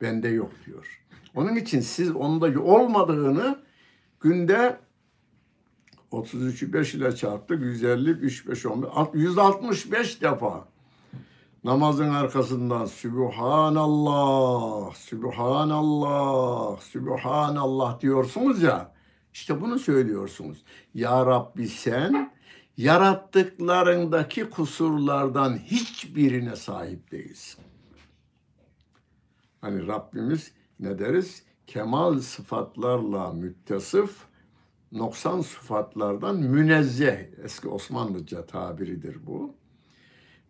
Bende 0.00 0.28
yok 0.28 0.52
diyor. 0.66 1.00
Onun 1.34 1.56
için 1.56 1.80
siz 1.80 2.10
onda 2.10 2.60
olmadığını 2.60 3.58
günde 4.20 4.80
33'ü 6.12 6.72
5 6.72 6.94
ile 6.94 7.16
çarptık. 7.16 7.62
150, 7.62 8.10
3, 8.10 8.48
5, 8.48 8.66
15, 8.66 8.90
165 9.14 10.22
defa 10.22 10.68
namazın 11.64 12.10
arkasından 12.10 12.86
Sübhanallah, 12.86 14.94
Sübhanallah, 14.94 16.80
Sübhanallah 16.80 18.00
diyorsunuz 18.00 18.62
ya. 18.62 18.92
İşte 19.32 19.60
bunu 19.60 19.78
söylüyorsunuz. 19.78 20.64
Ya 20.94 21.26
Rabbi 21.26 21.68
sen 21.68 22.32
yarattıklarındaki 22.76 24.50
kusurlardan 24.50 25.56
hiçbirine 25.56 26.56
sahip 26.56 27.10
değilsin. 27.10 27.64
Hani 29.60 29.86
Rabbimiz 29.86 30.52
ne 30.80 30.98
deriz? 30.98 31.42
Kemal 31.66 32.20
sıfatlarla 32.20 33.32
müttesif, 33.32 34.10
noksan 34.92 35.40
sıfatlardan 35.40 36.36
münezzeh. 36.36 37.18
Eski 37.44 37.68
Osmanlıca 37.68 38.46
tabiridir 38.46 39.26
bu. 39.26 39.54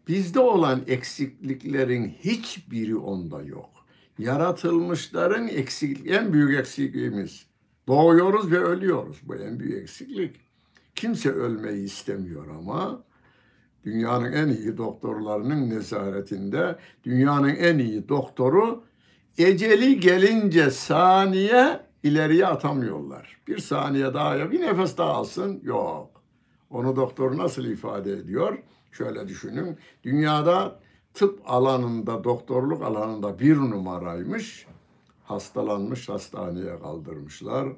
Bizde 0.09 0.41
olan 0.41 0.83
eksikliklerin 0.87 2.09
hiçbiri 2.09 2.97
onda 2.97 3.43
yok. 3.43 3.71
Yaratılmışların 4.19 5.49
eksik, 5.49 6.11
en 6.11 6.33
büyük 6.33 6.61
eksikliğimiz. 6.61 7.47
Doğuyoruz 7.87 8.51
ve 8.51 8.59
ölüyoruz. 8.59 9.21
Bu 9.23 9.37
en 9.37 9.61
büyük 9.61 9.83
eksiklik. 9.83 10.37
Kimse 10.95 11.31
ölmeyi 11.31 11.85
istemiyor 11.85 12.49
ama 12.59 13.05
dünyanın 13.85 14.33
en 14.33 14.49
iyi 14.49 14.77
doktorlarının 14.77 15.71
nezaretinde 15.71 16.79
dünyanın 17.05 17.49
en 17.49 17.79
iyi 17.79 18.09
doktoru 18.09 18.85
eceli 19.39 20.01
gelince 20.01 20.71
saniye 20.71 21.81
ileriye 22.03 22.47
atamıyorlar. 22.47 23.41
Bir 23.49 23.59
saniye 23.59 24.15
daha 24.15 24.37
ya 24.37 24.51
bir 24.51 24.61
nefes 24.61 24.97
daha 24.99 25.13
alsın 25.13 25.61
yok. 25.63 26.23
Onu 26.71 26.97
doktor 26.97 27.37
nasıl 27.37 27.65
ifade 27.65 28.13
ediyor? 28.13 28.59
Şöyle 28.99 29.29
düşünün. 29.29 29.79
Dünyada 30.05 30.81
tıp 31.15 31.41
alanında, 31.45 32.25
doktorluk 32.25 32.83
alanında 32.83 33.39
bir 33.39 33.57
numaraymış. 33.57 34.67
Hastalanmış, 35.25 36.09
hastaneye 36.09 36.79
kaldırmışlar. 36.79 37.69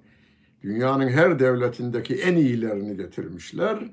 Dünyanın 0.63 1.09
her 1.09 1.39
devletindeki 1.39 2.15
en 2.15 2.37
iyilerini 2.37 2.97
getirmişler. 2.97 3.91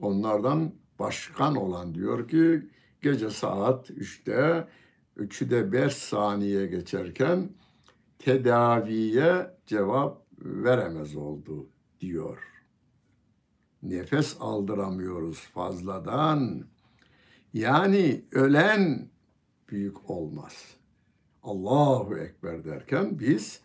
Onlardan 0.00 0.72
başkan 0.98 1.56
olan 1.56 1.94
diyor 1.94 2.28
ki 2.28 2.62
gece 3.02 3.30
saat 3.30 3.90
3'te 3.90 4.68
3'ü 5.16 5.50
de 5.50 5.72
5 5.72 5.94
saniye 5.94 6.66
geçerken 6.66 7.50
tedaviye 8.18 9.50
cevap 9.66 10.22
veremez 10.42 11.16
oldu 11.16 11.66
diyor. 12.00 12.47
Nefes 13.82 14.36
aldıramıyoruz 14.40 15.38
fazladan. 15.38 16.64
Yani 17.54 18.24
ölen 18.32 19.08
büyük 19.68 20.10
olmaz. 20.10 20.74
Allahu 21.42 22.18
Ekber 22.18 22.64
derken 22.64 23.18
biz 23.18 23.60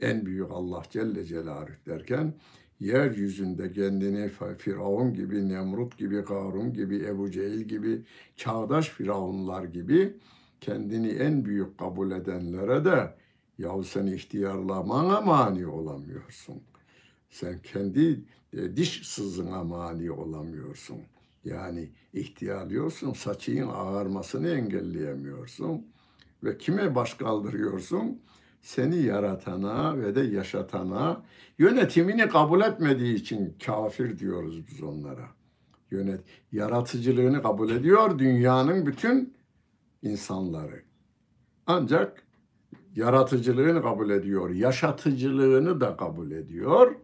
en 0.00 0.26
büyük 0.26 0.50
Allah 0.50 0.82
Celle 0.90 1.24
Celaluhu 1.24 1.72
derken 1.86 2.34
yeryüzünde 2.80 3.72
kendini 3.72 4.30
Firavun 4.58 5.14
gibi, 5.14 5.48
Nemrut 5.48 5.98
gibi, 5.98 6.24
Karun 6.24 6.72
gibi, 6.72 7.04
Ebu 7.04 7.30
Cehil 7.30 7.60
gibi, 7.60 8.02
çağdaş 8.36 8.88
firavunlar 8.88 9.64
gibi 9.64 10.16
kendini 10.60 11.08
en 11.08 11.44
büyük 11.44 11.78
kabul 11.78 12.10
edenlere 12.10 12.84
de 12.84 13.14
yahu 13.58 13.84
sen 13.84 14.06
ihtiyarlamana 14.06 15.20
mani 15.20 15.66
olamıyorsun. 15.66 16.62
Sen 17.30 17.58
kendi 17.62 18.24
diş 18.76 19.08
sızına 19.08 19.64
mani 19.64 20.10
olamıyorsun. 20.10 20.98
Yani 21.44 21.90
ihtiyarlıyorsun, 22.12 23.12
saçının 23.12 23.68
ağarmasını 23.68 24.48
engelleyemiyorsun. 24.48 25.86
Ve 26.44 26.58
kime 26.58 26.94
baş 26.94 27.14
kaldırıyorsun? 27.14 28.22
Seni 28.62 29.02
yaratana 29.02 29.98
ve 29.98 30.14
de 30.14 30.20
yaşatana 30.20 31.22
yönetimini 31.58 32.28
kabul 32.28 32.60
etmediği 32.60 33.14
için 33.14 33.56
kafir 33.66 34.18
diyoruz 34.18 34.66
biz 34.66 34.82
onlara. 34.82 35.28
Yönet, 35.90 36.20
yaratıcılığını 36.52 37.42
kabul 37.42 37.70
ediyor 37.70 38.18
dünyanın 38.18 38.86
bütün 38.86 39.34
insanları. 40.02 40.82
Ancak 41.66 42.22
yaratıcılığını 42.96 43.82
kabul 43.82 44.10
ediyor, 44.10 44.50
yaşatıcılığını 44.50 45.80
da 45.80 45.96
kabul 45.96 46.30
ediyor. 46.30 46.96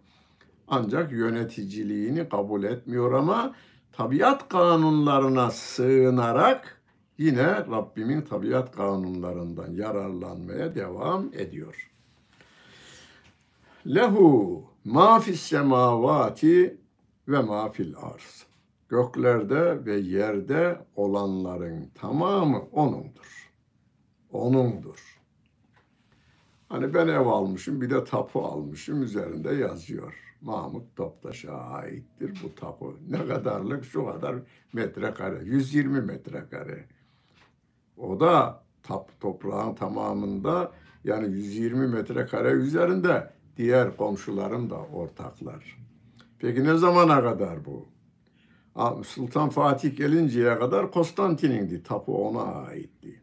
Ancak 0.68 1.12
yöneticiliğini 1.12 2.28
kabul 2.28 2.64
etmiyor 2.64 3.12
ama 3.12 3.54
tabiat 3.92 4.48
kanunlarına 4.48 5.50
sığınarak 5.50 6.82
yine 7.18 7.46
Rabbimin 7.46 8.22
tabiat 8.22 8.76
kanunlarından 8.76 9.72
yararlanmaya 9.72 10.74
devam 10.74 11.28
ediyor. 11.34 11.90
Lehu 13.86 14.64
ma 14.84 15.20
fis 15.20 15.40
semavati 15.40 16.76
ve 17.28 17.38
ma 17.38 17.68
fil 17.68 17.94
arz. 17.96 18.46
Göklerde 18.88 19.86
ve 19.86 19.96
yerde 19.96 20.86
olanların 20.96 21.90
tamamı 21.94 22.62
O'nundur. 22.72 23.50
O'nundur. 24.32 25.20
Hani 26.68 26.94
ben 26.94 27.08
ev 27.08 27.26
almışım 27.26 27.80
bir 27.80 27.90
de 27.90 28.04
tapu 28.04 28.44
almışım 28.44 29.02
üzerinde 29.02 29.54
yazıyor. 29.54 30.31
Mahmut 30.42 30.96
Toptaş'a 30.96 31.52
aittir 31.52 32.40
bu 32.44 32.54
tapu. 32.54 32.96
Ne 33.08 33.26
kadarlık? 33.26 33.84
Şu 33.84 34.06
kadar 34.06 34.36
metrekare. 34.72 35.44
120 35.44 36.00
metrekare. 36.00 36.84
O 37.96 38.20
da 38.20 38.62
Tap, 38.82 39.20
toprağın 39.20 39.74
tamamında 39.74 40.72
yani 41.04 41.34
120 41.34 41.86
metrekare 41.88 42.50
üzerinde 42.50 43.30
diğer 43.56 43.96
komşularım 43.96 44.70
da 44.70 44.78
ortaklar. 44.78 45.78
Peki 46.38 46.64
ne 46.64 46.76
zamana 46.76 47.22
kadar 47.22 47.64
bu? 47.64 47.88
Sultan 49.04 49.48
Fatih 49.48 49.96
gelinceye 49.96 50.58
kadar 50.58 50.90
Konstantin'indi. 50.90 51.82
Tapu 51.82 52.28
ona 52.28 52.42
aitti. 52.42 53.22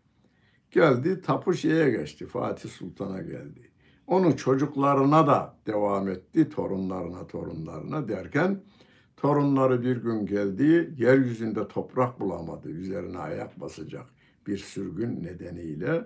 Geldi 0.72 1.22
tapu 1.22 1.54
şeye 1.54 1.90
geçti. 1.90 2.26
Fatih 2.26 2.70
Sultan'a 2.70 3.22
geldi. 3.22 3.69
Onun 4.10 4.32
çocuklarına 4.32 5.28
da 5.28 5.56
devam 5.68 6.08
etti. 6.08 6.50
Torunlarına 6.50 7.28
torunlarına 7.28 8.08
derken 8.08 8.64
torunları 9.18 9.82
bir 9.82 9.98
gün 9.98 10.26
geldi. 10.26 10.94
Yeryüzünde 10.98 11.68
toprak 11.68 12.20
bulamadı. 12.20 12.70
Üzerine 12.70 13.18
ayak 13.18 13.60
basacak 13.60 14.06
bir 14.48 14.58
sürgün 14.58 15.24
nedeniyle 15.24 16.06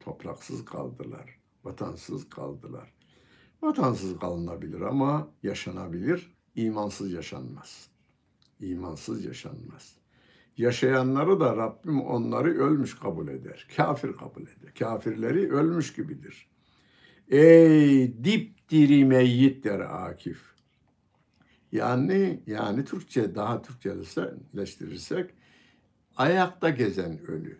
topraksız 0.00 0.64
kaldılar. 0.64 1.40
Vatansız 1.64 2.28
kaldılar. 2.28 2.94
Vatansız 3.62 4.18
kalınabilir 4.18 4.80
ama 4.80 5.28
yaşanabilir. 5.42 6.36
imansız 6.54 7.12
yaşanmaz. 7.12 7.88
İmansız 8.60 9.24
yaşanmaz. 9.24 9.96
Yaşayanları 10.56 11.40
da 11.40 11.56
Rabbim 11.56 12.00
onları 12.00 12.58
ölmüş 12.58 12.98
kabul 12.98 13.28
eder. 13.28 13.68
Kafir 13.76 14.12
kabul 14.12 14.42
eder. 14.42 14.74
Kafirleri 14.78 15.52
ölmüş 15.52 15.92
gibidir. 15.92 16.50
Ey 17.30 18.24
dipdiri 18.24 19.04
meyyit 19.04 19.64
der 19.64 19.80
Akif. 19.80 20.42
Yani 21.72 22.40
yani 22.46 22.84
Türkçe 22.84 23.34
daha 23.34 23.62
Türkçeleştirirsek 23.62 25.30
ayakta 26.16 26.70
gezen 26.70 27.26
ölü. 27.26 27.58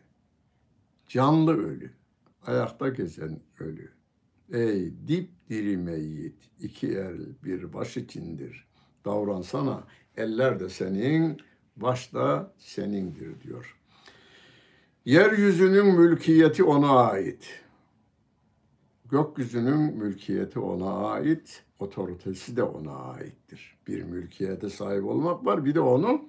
Canlı 1.09 1.67
ölü. 1.67 1.91
Ayakta 2.47 2.89
gezen 2.89 3.41
ölü. 3.61 3.93
Ey 4.53 4.93
dipdiri 5.09 5.77
meyyit, 5.77 6.51
iki 6.61 6.89
el 6.89 7.19
bir 7.45 7.73
baş 7.73 7.97
içindir. 7.97 8.67
Davransana, 9.05 9.85
eller 10.17 10.61
de 10.61 10.69
senin, 10.69 11.41
baş 11.77 12.15
da 12.15 12.55
senindir 12.59 13.41
diyor. 13.41 13.77
Yeryüzünün 15.05 15.87
mülkiyeti 15.87 16.65
ona 16.65 16.91
ait. 16.91 17.61
Gökyüzünün 19.11 19.81
mülkiyeti 19.81 20.59
ona 20.59 21.09
ait, 21.09 21.63
otoritesi 21.79 22.57
de 22.57 22.63
ona 22.63 22.93
aittir. 22.93 23.79
Bir 23.87 24.03
mülkiyete 24.03 24.71
sahip 24.71 25.05
olmak 25.05 25.47
var, 25.47 25.65
bir 25.65 25.75
de 25.75 25.81
onu 25.81 26.25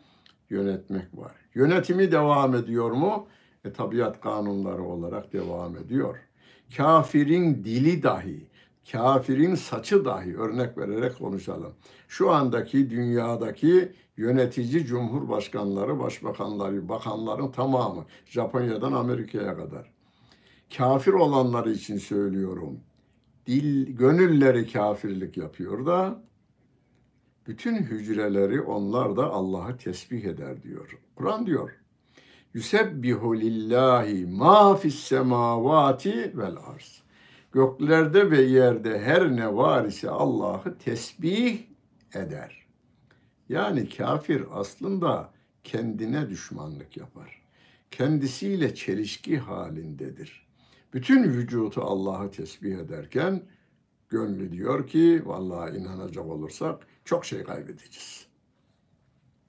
yönetmek 0.50 1.08
var. 1.14 1.32
Yönetimi 1.56 2.12
devam 2.12 2.56
ediyor 2.56 2.92
mu? 2.92 3.28
E, 3.66 3.74
tabiat 3.74 4.22
kanunları 4.22 4.84
olarak 4.84 5.34
devam 5.34 5.78
ediyor. 5.78 6.18
Kafirin 6.78 7.64
dili 7.64 8.04
dahi, 8.04 8.48
kafirin 8.92 9.56
saçı 9.56 10.06
dahi 10.06 10.38
örnek 10.38 10.78
vererek 10.78 11.18
konuşalım. 11.18 11.74
Şu 12.08 12.32
andaki 12.32 12.90
dünyadaki 12.90 13.92
yönetici 14.18 14.86
cumhurbaşkanları, 14.86 16.00
başbakanları, 16.00 16.90
bakanların 16.90 17.52
tamamı 17.52 18.06
Japonya'dan 18.26 18.92
Amerika'ya 18.94 19.56
kadar. 19.56 19.91
Kafir 20.78 21.14
olanları 21.14 21.72
için 21.72 21.98
söylüyorum. 21.98 22.80
Dil, 23.48 23.98
gönülleri 23.98 24.72
kafirlik 24.72 25.38
yapıyor 25.38 25.86
da 25.86 26.24
bütün 27.48 27.76
hücreleri 27.76 28.62
onlar 28.62 29.18
da 29.18 29.30
Allah'ı 29.30 29.78
tesbih 29.78 30.24
eder 30.24 30.64
diyor. 30.64 30.98
Kur'an 31.16 31.46
diyor. 31.46 31.72
Yusebbihu 32.54 33.40
lillahi 33.40 34.26
ma 34.26 34.76
fis 34.76 35.00
semavati 35.00 36.38
vel 36.38 36.56
arz. 36.68 37.02
Göklerde 37.52 38.32
ve 38.32 38.42
yerde 38.42 39.00
her 39.00 39.36
ne 39.36 39.56
var 39.56 39.86
ise 39.86 40.10
Allah'ı 40.10 40.78
tesbih 40.78 41.60
eder. 42.14 42.66
Yani 43.50 43.90
kafir 43.90 44.44
aslında 44.52 45.34
kendine 45.64 46.30
düşmanlık 46.30 46.98
yapar. 46.98 47.42
Kendisiyle 47.92 48.76
çelişki 48.76 49.38
halindedir. 49.38 50.48
Bütün 50.94 51.24
vücutu 51.24 51.82
Allah'ı 51.82 52.32
tesbih 52.32 52.78
ederken 52.78 53.44
gönlü 54.10 54.52
diyor 54.52 54.88
ki 54.88 55.22
vallahi 55.26 55.78
inanacak 55.78 56.26
olursak 56.26 56.88
çok 57.06 57.26
şey 57.26 57.44
kaybedeceğiz. 57.44 58.28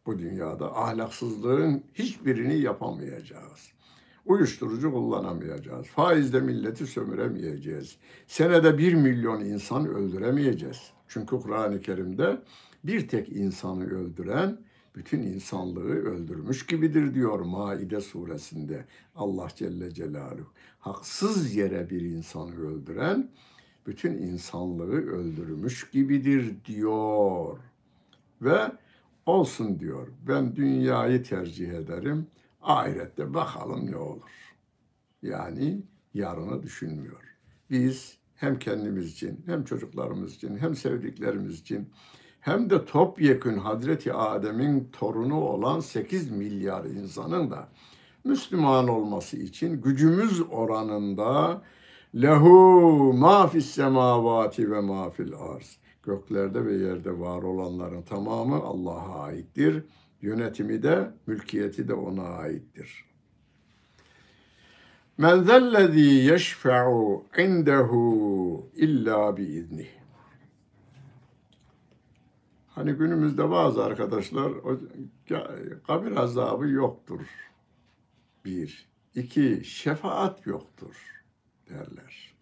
Bu 0.07 0.19
dünyada 0.19 0.77
ahlaksızlığın 0.77 1.85
hiçbirini 1.95 2.59
yapamayacağız. 2.59 3.73
Uyuşturucu 4.27 4.93
kullanamayacağız. 4.93 5.87
Faizde 5.87 6.41
milleti 6.41 6.87
sömüremeyeceğiz. 6.87 7.97
Senede 8.27 8.79
bir 8.79 8.95
milyon 8.95 9.45
insan 9.45 9.87
öldüremeyeceğiz. 9.87 10.93
Çünkü 11.09 11.37
Kur'an-ı 11.37 11.81
Kerim'de 11.81 12.43
bir 12.85 13.09
tek 13.09 13.29
insanı 13.29 13.85
öldüren 13.85 14.59
bütün 14.95 15.23
insanlığı 15.23 15.95
öldürmüş 15.95 16.67
gibidir 16.67 17.15
diyor 17.15 17.41
Maide 17.41 18.01
suresinde 18.01 18.85
Allah 19.15 19.49
Celle 19.57 19.91
Celaluhu. 19.91 20.53
Haksız 20.79 21.55
yere 21.55 21.91
bir 21.91 22.01
insanı 22.01 22.57
öldüren 22.57 23.31
bütün 23.87 24.13
insanlığı 24.13 25.11
öldürmüş 25.11 25.91
gibidir 25.91 26.65
diyor. 26.65 27.59
Ve 28.43 28.73
olsun 29.27 29.81
diyor. 29.81 30.09
Ben 30.29 30.57
dünyayı 30.57 31.23
tercih 31.23 31.69
ederim. 31.69 32.27
Ahirette 32.63 33.35
bakalım 33.35 33.91
ne 33.91 33.97
olur. 33.97 34.31
Yani 35.23 35.83
yarını 36.15 36.63
düşünmüyor. 36.63 37.37
Biz 37.71 38.19
hem 38.35 38.59
kendimiz 38.59 39.13
için, 39.13 39.41
hem 39.47 39.65
çocuklarımız 39.65 40.35
için, 40.35 40.57
hem 40.59 40.75
sevdiklerimiz 40.75 41.61
için, 41.61 41.89
hem 42.43 42.71
de 42.71 42.85
topyekün 42.85 43.59
Hazreti 43.59 44.13
Adem'in 44.13 44.89
torunu 44.93 45.41
olan 45.41 45.81
8 45.81 46.31
milyar 46.31 46.85
insanın 46.85 47.51
da 47.51 47.69
Müslüman 48.25 48.89
olması 48.89 49.37
için 49.37 49.83
gücümüz 49.83 50.43
oranında 50.51 51.63
lehu 52.15 53.13
ma 53.13 53.47
fis 53.47 53.67
semavati 53.67 54.71
ve 54.71 54.81
ma 54.81 55.11
fil 55.11 55.35
arz. 55.35 55.79
Göklerde 56.03 56.65
ve 56.65 56.75
yerde 56.75 57.19
var 57.21 57.43
olanların 57.43 58.03
tamamı 58.03 58.57
Allah'a 58.57 59.23
aittir. 59.23 59.85
Yönetimi 60.23 60.83
de, 60.83 61.11
mülkiyeti 61.27 61.89
de 61.89 61.95
ona 61.95 62.23
aittir. 62.23 63.05
Men 65.19 65.43
zellezî 65.43 66.01
yeşfe'u 66.01 67.25
indehu 67.39 68.71
illa 68.77 69.37
biiznih. 69.37 70.02
Hani 72.75 72.93
günümüzde 72.93 73.51
bazı 73.51 73.85
arkadaşlar 73.85 74.51
o, 74.51 74.79
kabir 75.87 76.17
azabı 76.17 76.69
yoktur. 76.69 77.21
Bir. 78.45 78.89
iki 79.15 79.65
Şefaat 79.65 80.47
yoktur 80.47 81.25
derler. 81.69 82.35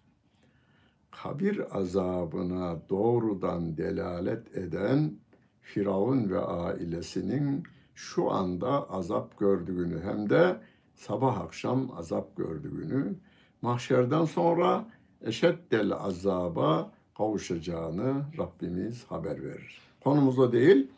Kabir 1.11 1.79
azabına 1.79 2.81
doğrudan 2.89 3.77
delalet 3.77 4.57
eden 4.57 5.19
Firavun 5.61 6.31
ve 6.31 6.39
ailesinin 6.39 7.65
şu 7.95 8.31
anda 8.31 8.91
azap 8.91 9.39
gördüğünü 9.39 10.03
hem 10.03 10.31
de 10.31 10.61
sabah 10.95 11.41
akşam 11.41 11.91
azap 11.99 12.37
gördüğünü, 12.37 13.15
mahşerden 13.63 14.25
sonra 14.25 14.87
eşeddel 15.23 15.93
azaba 15.93 16.93
kavuşacağını 17.17 18.25
Rabbimiz 18.39 19.05
haber 19.05 19.45
verir. 19.45 19.90
Konumuz 20.05 20.39
o 20.39 20.53
değil, 20.53 20.91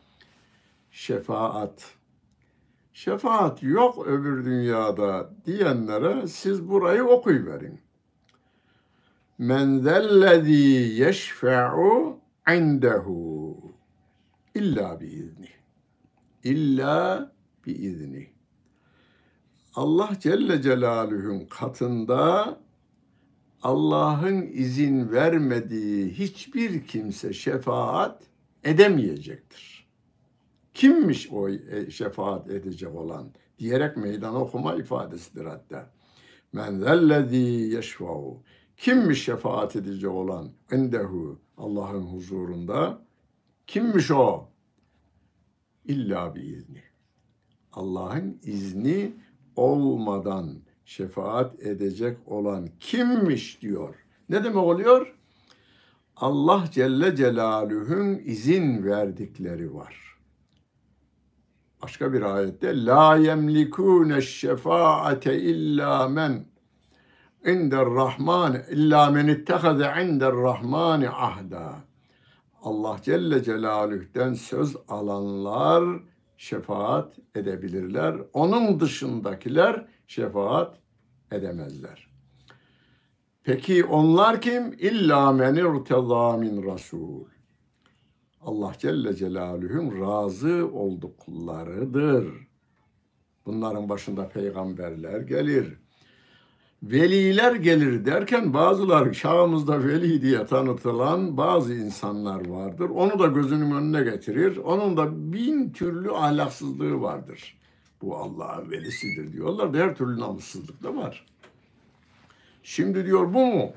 şefaat. 0.90 1.94
Şefaat 2.92 3.62
yok 3.62 4.06
öbür 4.06 4.44
dünyada 4.44 5.30
diyenlere 5.46 6.26
siz 6.26 6.68
burayı 6.68 7.04
okuyuverin. 7.04 7.80
Men 9.38 9.78
zellezî 9.78 10.52
yeşfe'u 11.02 12.18
indehu 12.56 13.56
illa 14.54 15.00
biizni. 15.00 15.48
İlla 16.44 17.32
biizni. 17.66 18.30
Allah 19.74 20.10
Celle 20.20 20.62
Celaluhu'nun 20.62 21.46
katında 21.46 22.58
Allah'ın 23.62 24.42
izin 24.42 25.12
vermediği 25.12 26.10
hiçbir 26.10 26.86
kimse 26.86 27.32
şefaat 27.32 28.22
edemeyecektir. 28.64 29.86
Kimmiş 30.74 31.28
o 31.32 31.48
e, 31.48 31.90
şefaat 31.90 32.50
edecek 32.50 32.94
olan 32.94 33.32
diyerek 33.58 33.96
meydan 33.96 34.34
okuma 34.34 34.74
ifadesidir 34.74 35.44
hatta. 35.44 35.90
Men 36.52 36.78
zellezî 36.78 37.36
yeşfa'u. 37.36 38.42
Kimmiş 38.76 39.24
şefaat 39.24 39.76
edecek 39.76 40.10
olan? 40.10 40.50
Endehu 40.70 41.40
Allah'ın 41.56 42.02
huzurunda. 42.02 43.02
Kimmiş 43.66 44.10
o? 44.10 44.48
İlla 45.84 46.34
bir 46.34 46.42
izni. 46.42 46.82
Allah'ın 47.72 48.38
izni 48.42 49.12
olmadan 49.56 50.62
şefaat 50.84 51.62
edecek 51.62 52.18
olan 52.26 52.68
kimmiş 52.80 53.62
diyor. 53.62 53.94
Ne 54.28 54.44
demek 54.44 54.56
oluyor? 54.56 55.14
Allah 56.16 56.64
Celle 56.72 57.16
Celaluhu'nun 57.16 58.18
izin 58.24 58.84
verdikleri 58.84 59.74
var. 59.74 60.18
Başka 61.82 62.12
bir 62.12 62.22
ayette 62.22 62.84
la 62.84 63.16
yemlikune 63.16 64.22
şefaate 64.22 65.40
illa 65.40 66.08
men 66.08 66.46
inder 67.46 67.86
rahman 67.86 68.62
illa 68.70 69.10
men 69.10 69.28
ittehaze 69.28 69.92
inder 70.02 70.32
rahmani 70.32 71.10
ahda. 71.10 71.74
Allah 72.62 72.96
Celle 73.02 73.42
Celaluhu'den 73.44 74.34
söz 74.34 74.76
alanlar 74.88 75.84
şefaat 76.36 77.18
edebilirler. 77.34 78.16
Onun 78.32 78.80
dışındakiler 78.80 79.86
şefaat 80.06 80.78
edemezler. 81.30 82.11
Peki 83.44 83.84
onlar 83.84 84.40
kim? 84.40 84.72
İlla 84.72 85.32
men 85.32 85.54
irteza 85.54 86.36
min 86.36 86.66
rasul. 86.66 87.24
Allah 88.40 88.72
Celle 88.78 89.16
Celaluhu'nun 89.16 90.00
razı 90.00 90.70
olduklarıdır. 90.72 92.26
Bunların 93.46 93.88
başında 93.88 94.28
peygamberler 94.28 95.20
gelir. 95.20 95.78
Veliler 96.82 97.54
gelir 97.54 98.04
derken 98.04 98.54
bazıları 98.54 99.12
çağımızda 99.12 99.84
veli 99.84 100.22
diye 100.22 100.46
tanıtılan 100.46 101.36
bazı 101.36 101.74
insanlar 101.74 102.48
vardır. 102.48 102.90
Onu 102.90 103.18
da 103.18 103.26
gözünün 103.26 103.70
önüne 103.70 104.02
getirir. 104.02 104.56
Onun 104.56 104.96
da 104.96 105.32
bin 105.32 105.70
türlü 105.70 106.12
ahlaksızlığı 106.12 107.00
vardır. 107.00 107.58
Bu 108.02 108.16
Allah'ın 108.16 108.70
velisidir 108.70 109.32
diyorlar 109.32 109.74
da 109.74 109.78
her 109.78 109.96
türlü 109.96 110.20
namussuzluk 110.20 110.82
da 110.82 110.96
var. 110.96 111.31
Şimdi 112.62 113.06
diyor 113.06 113.34
bu 113.34 113.46
mu? 113.46 113.72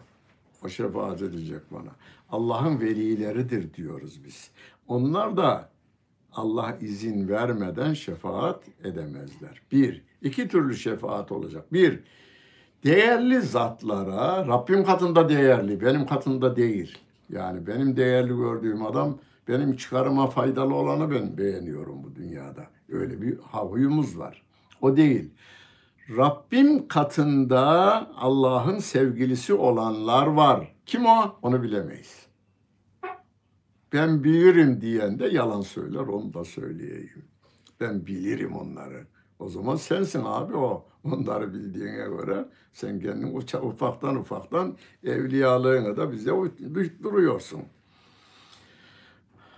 O 0.65 0.69
şefaat 0.69 1.21
edecek 1.21 1.61
bana. 1.71 1.91
Allah'ın 2.29 2.79
velileridir 2.79 3.73
diyoruz 3.73 4.19
biz. 4.25 4.51
Onlar 4.87 5.37
da 5.37 5.69
Allah 6.33 6.77
izin 6.81 7.27
vermeden 7.29 7.93
şefaat 7.93 8.63
edemezler. 8.83 9.61
Bir, 9.71 10.01
iki 10.21 10.47
türlü 10.47 10.75
şefaat 10.75 11.31
olacak. 11.31 11.73
Bir, 11.73 11.99
değerli 12.83 13.41
zatlara, 13.41 14.47
Rabbim 14.47 14.83
katında 14.83 15.29
değerli, 15.29 15.81
benim 15.81 16.05
katında 16.05 16.55
değil. 16.55 16.97
Yani 17.29 17.67
benim 17.67 17.97
değerli 17.97 18.35
gördüğüm 18.35 18.85
adam, 18.85 19.17
benim 19.47 19.75
çıkarıma 19.75 20.27
faydalı 20.27 20.73
olanı 20.75 21.11
ben 21.11 21.37
beğeniyorum 21.37 22.03
bu 22.03 22.15
dünyada. 22.15 22.67
Öyle 22.89 23.21
bir 23.21 23.37
havuyumuz 23.39 24.19
var. 24.19 24.43
O 24.81 24.97
değil. 24.97 25.29
Rabbim 26.09 26.87
katında 26.87 27.71
Allah'ın 28.15 28.79
sevgilisi 28.79 29.53
olanlar 29.53 30.27
var. 30.27 30.75
Kim 30.85 31.05
o? 31.05 31.39
Onu 31.41 31.63
bilemeyiz. 31.63 32.27
Ben 33.93 34.23
bilirim 34.23 34.81
diyen 34.81 35.19
de 35.19 35.27
yalan 35.27 35.61
söyler, 35.61 35.99
onu 35.99 36.33
da 36.33 36.45
söyleyeyim. 36.45 37.25
Ben 37.79 38.05
bilirim 38.05 38.55
onları. 38.55 39.07
O 39.39 39.49
zaman 39.49 39.75
sensin 39.75 40.21
abi 40.25 40.55
o. 40.55 40.85
Onları 41.03 41.53
bildiğine 41.53 41.91
göre 41.91 42.45
sen 42.73 42.99
kendin 42.99 43.35
ufaktan 43.61 44.15
ufaktan 44.15 44.77
evliyalığını 45.03 45.97
da 45.97 46.11
bize 46.11 46.31
duruyorsun. 47.03 47.61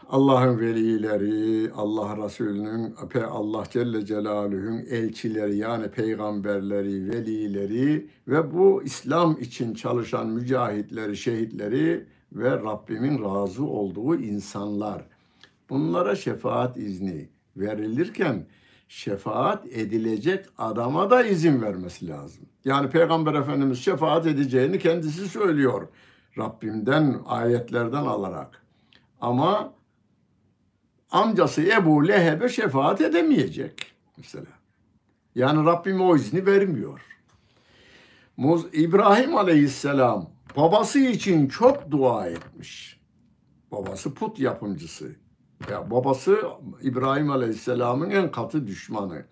Allah'ın 0.10 0.60
velileri, 0.60 1.72
Allah 1.74 2.26
Resulü'nün, 2.26 2.96
Allah 3.30 3.64
Celle 3.70 4.06
Celaluhu'nun 4.06 4.86
elçileri 4.90 5.58
yani 5.58 5.92
peygamberleri, 5.92 7.10
velileri 7.10 8.10
ve 8.28 8.54
bu 8.54 8.84
İslam 8.84 9.38
için 9.42 9.74
çalışan 9.74 10.28
mücahitleri, 10.28 11.18
şehitleri 11.18 12.06
ve 12.32 12.50
Rabbimin 12.50 13.24
razı 13.24 13.66
olduğu 13.66 14.16
insanlar. 14.16 15.06
Bunlara 15.70 16.16
şefaat 16.16 16.78
izni 16.78 17.30
verilirken 17.58 18.46
şefaat 18.88 19.66
edilecek 19.66 20.46
adama 20.58 21.10
da 21.10 21.24
izin 21.24 21.62
vermesi 21.62 22.08
lazım. 22.08 22.46
Yani 22.66 22.90
Peygamber 22.90 23.34
Efendimiz 23.34 23.80
şefaat 23.80 24.28
edeceğini 24.28 24.80
kendisi 24.80 25.28
söylüyor. 25.28 25.88
Rabbimden, 26.38 27.22
ayetlerden 27.26 28.06
alarak. 28.06 28.64
Ama 29.22 29.77
amcası 31.12 31.62
Ebu 31.62 32.08
Leheb'e 32.08 32.50
şefaat 32.50 33.02
edemeyecek 33.02 33.94
mesela. 34.18 34.58
Yani 35.36 35.66
Rabbim 35.66 36.02
o 36.02 36.16
izni 36.16 36.46
vermiyor. 36.46 37.02
İbrahim 38.74 39.38
Aleyhisselam 39.38 40.30
babası 40.58 41.00
için 41.00 41.48
çok 41.48 41.92
dua 41.92 42.28
etmiş. 42.28 43.00
Babası 43.72 44.14
put 44.14 44.40
yapımcısı. 44.40 45.16
Ya 45.72 45.92
babası 45.92 46.42
İbrahim 46.82 47.32
Aleyhisselam'ın 47.32 48.10
en 48.10 48.32
katı 48.32 48.68
düşmanı. 48.68 49.26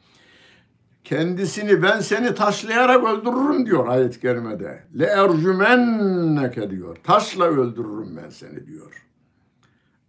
Kendisini 1.04 1.84
ben 1.84 2.00
seni 2.00 2.36
taşlayarak 2.36 3.04
öldürürüm 3.04 3.66
diyor 3.66 3.88
ayet-i 3.88 4.20
kerimede. 4.20 4.84
Le 5.00 5.06
ercümenneke 5.06 6.70
diyor. 6.70 6.98
Taşla 7.04 7.46
öldürürüm 7.46 8.18
ben 8.18 8.30
seni 8.30 8.68
diyor. 8.68 9.08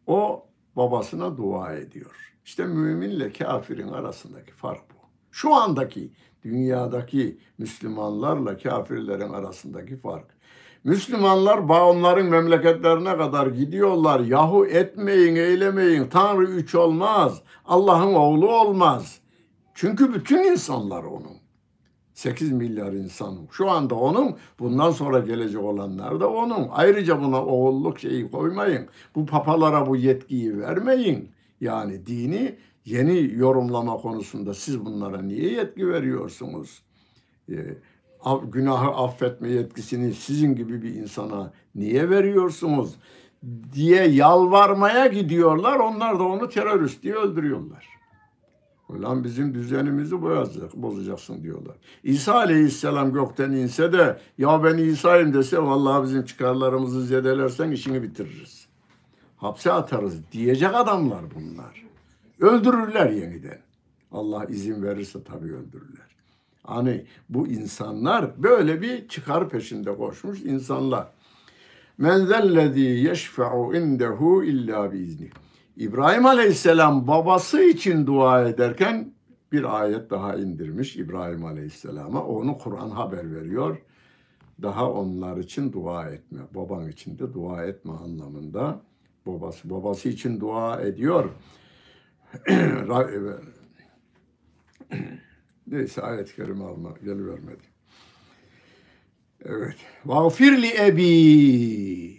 O 0.06 0.46
babasına 0.76 1.36
dua 1.36 1.72
ediyor. 1.72 2.34
İşte 2.44 2.66
müminle 2.66 3.32
kafirin 3.32 3.88
arasındaki 3.88 4.52
fark 4.52 4.90
bu. 4.90 5.06
Şu 5.30 5.54
andaki 5.54 6.12
dünyadaki 6.44 7.38
Müslümanlarla 7.58 8.58
kafirlerin 8.58 9.32
arasındaki 9.32 9.96
fark. 9.96 10.36
Müslümanlar 10.84 11.58
onların 11.58 12.26
memleketlerine 12.26 13.16
kadar 13.16 13.46
gidiyorlar. 13.46 14.20
Yahu 14.20 14.66
etmeyin, 14.66 15.36
eylemeyin. 15.36 16.08
Tanrı 16.08 16.44
üç 16.44 16.74
olmaz. 16.74 17.42
Allah'ın 17.64 18.14
oğlu 18.14 18.52
olmaz. 18.60 19.20
Çünkü 19.74 20.14
bütün 20.14 20.44
insanlar 20.44 21.04
onun. 21.04 21.35
8 22.16 22.52
milyar 22.52 22.92
insan. 22.92 23.38
Şu 23.50 23.70
anda 23.70 23.94
onun, 23.94 24.36
bundan 24.58 24.90
sonra 24.90 25.18
gelecek 25.18 25.62
olanlar 25.62 26.20
da 26.20 26.30
onun. 26.30 26.68
Ayrıca 26.70 27.22
buna 27.22 27.44
oğulluk 27.44 27.98
şeyi 27.98 28.30
koymayın. 28.30 28.86
Bu 29.14 29.26
papalara 29.26 29.86
bu 29.86 29.96
yetkiyi 29.96 30.58
vermeyin. 30.58 31.30
Yani 31.60 32.06
dini 32.06 32.58
yeni 32.84 33.34
yorumlama 33.34 33.96
konusunda 33.96 34.54
siz 34.54 34.84
bunlara 34.84 35.22
niye 35.22 35.52
yetki 35.52 35.88
veriyorsunuz? 35.88 36.82
Ee, 37.50 37.54
günahı 38.52 38.90
affetme 38.90 39.48
yetkisini 39.50 40.14
sizin 40.14 40.54
gibi 40.54 40.82
bir 40.82 40.94
insana 40.94 41.52
niye 41.74 42.10
veriyorsunuz 42.10 42.94
diye 43.72 44.08
yalvarmaya 44.08 45.06
gidiyorlar. 45.06 45.78
Onlar 45.78 46.18
da 46.18 46.24
onu 46.24 46.48
terörist 46.48 47.02
diye 47.02 47.14
öldürüyorlar. 47.14 47.95
Ulan 48.88 49.24
bizim 49.24 49.54
düzenimizi 49.54 50.22
bozacak, 50.22 50.74
bozacaksın 50.74 51.42
diyorlar. 51.42 51.76
İsa 52.04 52.34
aleyhisselam 52.34 53.12
gökten 53.12 53.50
inse 53.50 53.92
de 53.92 54.20
ya 54.38 54.64
ben 54.64 54.78
İsa'yım 54.78 55.34
dese 55.34 55.58
vallahi 55.62 56.04
bizim 56.04 56.24
çıkarlarımızı 56.24 57.02
zedelersen 57.06 57.70
işini 57.70 58.02
bitiririz. 58.02 58.66
Hapse 59.36 59.72
atarız 59.72 60.32
diyecek 60.32 60.74
adamlar 60.74 61.20
bunlar. 61.34 61.86
Öldürürler 62.40 63.10
yeniden. 63.10 63.58
Allah 64.12 64.44
izin 64.44 64.82
verirse 64.82 65.18
tabii 65.24 65.52
öldürürler. 65.52 66.06
Hani 66.62 67.04
bu 67.28 67.48
insanlar 67.48 68.42
böyle 68.42 68.82
bir 68.82 69.08
çıkar 69.08 69.48
peşinde 69.48 69.96
koşmuş 69.96 70.40
insanlar. 70.40 71.08
Men 71.98 72.24
zellezî 72.24 72.80
yeşfe'u 72.80 73.74
indehu 73.74 74.44
illa 74.44 74.92
biizni. 74.92 75.30
İbrahim 75.76 76.26
Aleyhisselam 76.26 77.06
babası 77.06 77.62
için 77.62 78.06
dua 78.06 78.48
ederken 78.48 79.12
bir 79.52 79.80
ayet 79.80 80.10
daha 80.10 80.34
indirmiş 80.34 80.96
İbrahim 80.96 81.44
Aleyhisselam'a. 81.44 82.24
Onu 82.24 82.58
Kur'an 82.58 82.90
haber 82.90 83.34
veriyor. 83.34 83.78
Daha 84.62 84.90
onlar 84.92 85.36
için 85.36 85.72
dua 85.72 86.08
etme. 86.08 86.40
Baban 86.54 86.88
için 86.88 87.18
de 87.18 87.34
dua 87.34 87.64
etme 87.64 87.92
anlamında. 87.92 88.80
Babası 89.26 89.70
babası 89.70 90.08
için 90.08 90.40
dua 90.40 90.80
ediyor. 90.80 91.30
Neyse 95.66 96.02
ayet-i 96.02 96.36
kerime 96.36 96.64
alma, 96.64 96.94
gelivermedi. 97.04 97.62
Evet. 99.44 99.76
Vagfir 100.04 100.62
li 100.62 100.86
ebi 100.86 102.15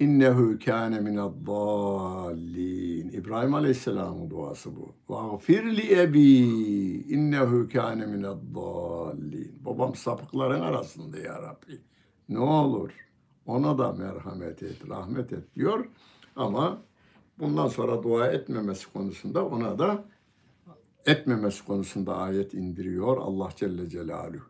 innehu 0.00 0.58
kâne 0.58 1.00
mineddallin. 1.00 3.08
İbrahim 3.08 3.54
Aleyhisselam'ın 3.54 4.30
duası 4.30 4.76
bu. 4.76 4.94
Vagfir 5.08 5.76
li 5.76 6.00
ebi 6.00 6.28
innehu 7.14 7.68
kâne 7.68 8.06
mineddallin. 8.06 9.58
Babam 9.64 9.94
sapıkların 9.94 10.60
arasında 10.60 11.18
ya 11.18 11.42
Rabbi. 11.42 11.78
Ne 12.28 12.38
olur 12.38 12.90
ona 13.46 13.78
da 13.78 13.92
merhamet 13.92 14.62
et, 14.62 14.88
rahmet 14.88 15.32
et 15.32 15.54
diyor. 15.54 15.88
Ama 16.36 16.82
bundan 17.38 17.68
sonra 17.68 18.02
dua 18.02 18.26
etmemesi 18.26 18.92
konusunda 18.92 19.46
ona 19.46 19.78
da 19.78 20.04
etmemesi 21.06 21.64
konusunda 21.64 22.16
ayet 22.16 22.54
indiriyor 22.54 23.16
Allah 23.16 23.48
Celle 23.56 23.88
Celaluhu. 23.88 24.49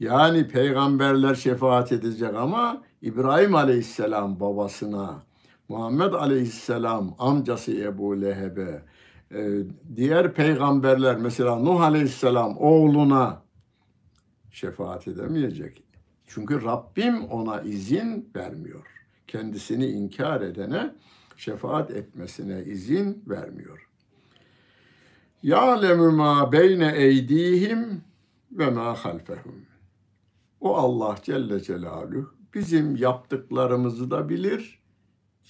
Yani 0.00 0.48
peygamberler 0.48 1.34
şefaat 1.34 1.92
edecek 1.92 2.34
ama 2.34 2.82
İbrahim 3.02 3.54
Aleyhisselam 3.54 4.40
babasına, 4.40 5.22
Muhammed 5.68 6.12
Aleyhisselam 6.12 7.14
amcası 7.18 7.72
Ebu 7.72 8.22
Leheb'e, 8.22 8.82
e, 9.34 9.62
diğer 9.96 10.34
peygamberler 10.34 11.16
mesela 11.16 11.56
Nuh 11.56 11.80
Aleyhisselam 11.80 12.56
oğluna 12.58 13.42
şefaat 14.50 15.08
edemeyecek. 15.08 15.82
Çünkü 16.26 16.62
Rabbim 16.64 17.24
ona 17.24 17.60
izin 17.60 18.30
vermiyor. 18.36 18.86
Kendisini 19.26 19.86
inkar 19.86 20.40
edene 20.40 20.94
şefaat 21.36 21.90
etmesine 21.90 22.62
izin 22.62 23.24
vermiyor. 23.28 23.88
Ya'lemu 25.42 26.12
ma 26.12 26.52
beyne 26.52 26.92
eydihim 26.96 28.02
ve 28.52 28.70
ma 28.70 29.04
halfehum. 29.04 29.69
O 30.60 30.76
Allah 30.76 31.16
Celle 31.22 31.62
Celaluhu 31.62 32.34
bizim 32.54 32.96
yaptıklarımızı 32.96 34.10
da 34.10 34.28
bilir, 34.28 34.80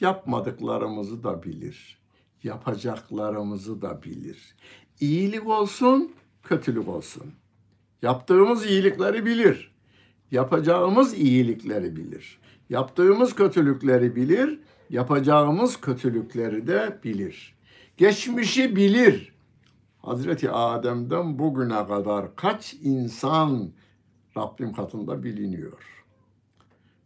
yapmadıklarımızı 0.01 1.25
da 1.25 1.43
bilir. 1.43 2.01
Yapacaklarımızı 2.43 3.83
da 3.83 4.03
bilir. 4.03 4.57
İyilik 5.01 5.47
olsun, 5.47 6.13
kötülük 6.43 6.89
olsun. 6.89 7.33
Yaptığımız 8.03 8.67
iyilikleri 8.67 9.27
bilir. 9.27 9.75
Yapacağımız 10.31 11.15
iyilikleri 11.15 11.97
bilir. 11.97 12.39
Yaptığımız 12.69 13.35
kötülükleri 13.35 14.17
bilir. 14.17 14.59
Yapacağımız 14.91 15.81
kötülükleri 15.81 16.67
de 16.67 16.99
bilir. 17.05 17.55
Geçmişi 17.97 18.77
bilir. 18.77 19.33
Hazreti 19.99 20.51
Adem'den 20.51 21.39
bugüne 21.39 21.87
kadar 21.87 22.37
kaç 22.37 22.75
insan 22.75 23.71
Rabbim 24.41 24.73
katında 24.73 25.23
biliniyor. 25.23 26.01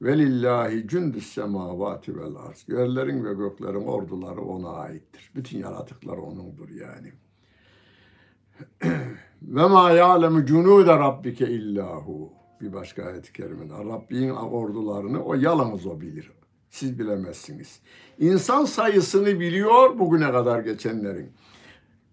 Velillahi 0.03 0.89
cündüs 0.89 1.33
semavati 1.33 2.17
vel 2.17 2.37
arz. 2.37 2.65
Yerlerin 2.69 3.25
ve 3.25 3.35
göklerin 3.35 3.87
orduları 3.87 4.41
ona 4.41 4.69
aittir. 4.69 5.31
Bütün 5.35 5.59
yaratıklar 5.59 6.17
onundur 6.17 6.69
yani. 6.69 7.13
ve 9.43 9.67
ma 9.67 9.91
ya'lemu 9.91 10.47
cunude 10.47 10.93
rabbike 10.99 11.51
illahu. 11.51 12.33
Bir 12.61 12.73
başka 12.73 13.05
ayet-i 13.05 13.33
kerimede. 13.33 13.73
Rabbin 13.73 14.31
ordularını 14.31 15.25
o 15.25 15.35
yalnız 15.35 15.87
o 15.87 16.01
bilir. 16.01 16.33
Siz 16.71 16.99
bilemezsiniz. 16.99 17.81
İnsan 18.19 18.65
sayısını 18.65 19.41
biliyor 19.41 19.99
bugüne 19.99 20.33
kadar 20.33 20.61
geçenlerin. 20.61 21.33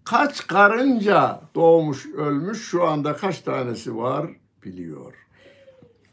Kaç 0.04 0.46
karınca 0.46 1.40
doğmuş 1.54 2.06
ölmüş 2.06 2.62
şu 2.62 2.84
anda 2.84 3.16
kaç 3.16 3.40
tanesi 3.40 3.96
var 3.96 4.41
biliyor. 4.64 5.14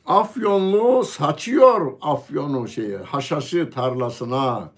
Afyonlu 0.05 1.03
saçıyor 1.03 1.93
afyonu 2.01 2.67
şeye, 2.67 2.97
haşhaşı 2.97 3.69
tarlasına. 3.69 4.71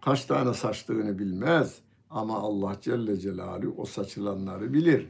Kaç 0.00 0.24
tane 0.24 0.54
saçtığını 0.54 1.18
bilmez 1.18 1.78
ama 2.10 2.38
Allah 2.38 2.76
Celle 2.80 3.16
Celaluhu 3.16 3.74
o 3.76 3.84
saçılanları 3.84 4.72
bilir. 4.72 5.08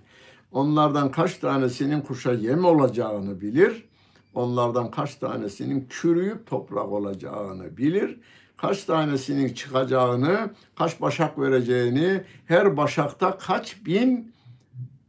Onlardan 0.52 1.10
kaç 1.10 1.38
tanesinin 1.38 2.00
kuşa 2.00 2.32
yem 2.32 2.64
olacağını 2.64 3.40
bilir. 3.40 3.84
Onlardan 4.34 4.90
kaç 4.90 5.14
tanesinin 5.14 5.86
çürüyüp 5.90 6.46
toprak 6.46 6.88
olacağını 6.92 7.76
bilir. 7.76 8.20
Kaç 8.56 8.84
tanesinin 8.84 9.54
çıkacağını, 9.54 10.50
kaç 10.76 11.00
başak 11.00 11.38
vereceğini, 11.38 12.24
her 12.46 12.76
başakta 12.76 13.38
kaç 13.38 13.86
bin 13.86 14.32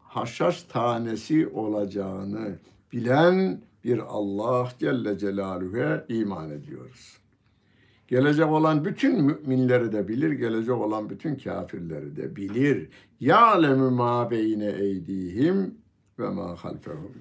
haşhaş 0.03 0.63
tanesi 0.63 1.47
olacağını 1.47 2.55
bilen 2.93 3.61
bir 3.83 3.99
Allah 3.99 4.69
Celle 4.79 5.17
Celaluhu'ya 5.17 6.05
iman 6.09 6.49
ediyoruz. 6.49 7.17
Gelecek 8.07 8.47
olan 8.47 8.85
bütün 8.85 9.23
müminleri 9.23 9.91
de 9.91 10.07
bilir, 10.07 10.31
gelecek 10.31 10.75
olan 10.75 11.09
bütün 11.09 11.35
kafirleri 11.35 12.15
de 12.15 12.35
bilir. 12.35 12.89
Ya'lemu 13.19 13.91
ma 13.91 14.31
beyne 14.31 14.69
eydihim 14.69 15.75
ve 16.19 16.29
ma 16.29 16.55
halfehum. 16.55 17.15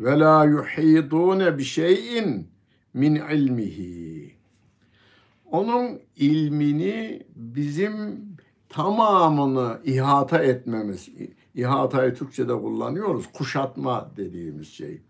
Ve 0.00 0.18
la 0.18 0.44
yuhidune 0.44 1.58
bi 1.58 1.64
şeyin 1.64 2.48
min 2.94 3.14
ilmihi. 3.14 4.34
Onun 5.50 6.00
ilmini 6.16 7.22
bizim 7.36 8.20
tamamını 8.68 9.78
ihata 9.84 10.42
etmemiz, 10.42 11.08
ihatayı 11.58 12.14
Türkçe'de 12.14 12.52
kullanıyoruz, 12.52 13.32
kuşatma 13.32 14.10
dediğimiz 14.16 14.68
şey. 14.68 15.02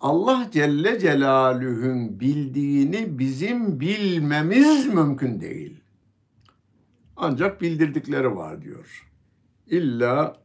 Allah 0.00 0.48
Celle 0.52 0.98
Celaluhu'nun 0.98 2.20
bildiğini 2.20 3.18
bizim 3.18 3.80
bilmemiz 3.80 4.86
mümkün 4.86 5.40
değil. 5.40 5.80
Ancak 7.16 7.60
bildirdikleri 7.60 8.36
var 8.36 8.62
diyor. 8.62 9.06
İlla 9.66 10.36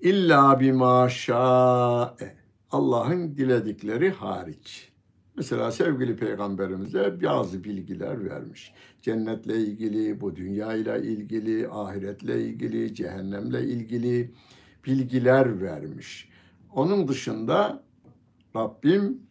illa 0.00 0.60
bima 0.60 1.08
şa'e. 1.08 2.36
Allah'ın 2.70 3.36
diledikleri 3.36 4.10
hariç. 4.10 4.93
Mesela 5.36 5.72
sevgili 5.72 6.16
peygamberimize 6.16 7.22
bazı 7.22 7.64
bilgiler 7.64 8.24
vermiş. 8.30 8.72
Cennetle 9.02 9.56
ilgili, 9.56 10.20
bu 10.20 10.36
dünya 10.36 10.74
ile 10.74 11.02
ilgili, 11.02 11.68
ahiretle 11.68 12.44
ilgili, 12.44 12.94
cehennemle 12.94 13.62
ilgili 13.64 14.30
bilgiler 14.86 15.60
vermiş. 15.60 16.28
Onun 16.72 17.08
dışında 17.08 17.84
Rabbim 18.56 19.22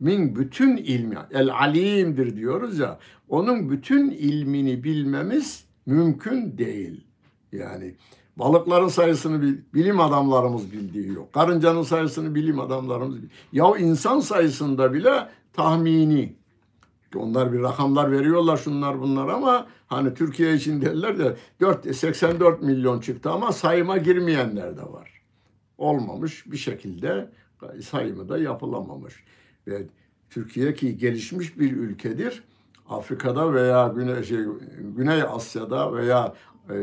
min 0.00 0.36
bütün 0.36 0.76
ilmi, 0.76 1.16
el 1.30 1.54
alimdir 1.54 2.36
diyoruz 2.36 2.78
ya, 2.78 2.98
onun 3.28 3.70
bütün 3.70 4.10
ilmini 4.10 4.84
bilmemiz 4.84 5.64
mümkün 5.86 6.58
değil. 6.58 7.06
Yani 7.52 7.94
balıkların 8.36 8.88
sayısını 8.88 9.56
bilim 9.74 10.00
adamlarımız 10.00 10.72
bildiği 10.72 11.12
yok. 11.12 11.32
Karıncanın 11.32 11.82
sayısını 11.82 12.34
bilim 12.34 12.60
adamlarımız 12.60 13.16
bildiği. 13.16 13.30
Ya 13.52 13.76
insan 13.78 14.20
sayısında 14.20 14.94
bile 14.94 15.28
tahmini. 15.52 16.34
Onlar 17.16 17.52
bir 17.52 17.60
rakamlar 17.60 18.12
veriyorlar 18.12 18.56
şunlar 18.56 19.00
bunlar 19.00 19.28
ama 19.28 19.66
hani 19.86 20.14
Türkiye 20.14 20.54
için 20.54 20.82
derler 20.82 21.18
de 21.18 21.36
4, 21.60 21.96
84 21.96 22.62
milyon 22.62 23.00
çıktı 23.00 23.30
ama 23.30 23.52
sayıma 23.52 23.96
girmeyenler 23.96 24.76
de 24.76 24.82
var 24.82 25.12
olmamış 25.82 26.52
bir 26.52 26.56
şekilde 26.56 27.30
sayımı 27.82 28.28
da 28.28 28.38
yapılamamış. 28.38 29.24
Ve 29.68 29.82
Türkiye 30.30 30.74
ki 30.74 30.96
gelişmiş 30.96 31.58
bir 31.58 31.72
ülkedir. 31.72 32.44
Afrika'da 32.88 33.54
veya 33.54 33.88
Güney, 33.88 34.22
şey, 34.22 34.44
Güney 34.96 35.22
Asya'da 35.22 35.94
veya 35.94 36.34
e, 36.70 36.74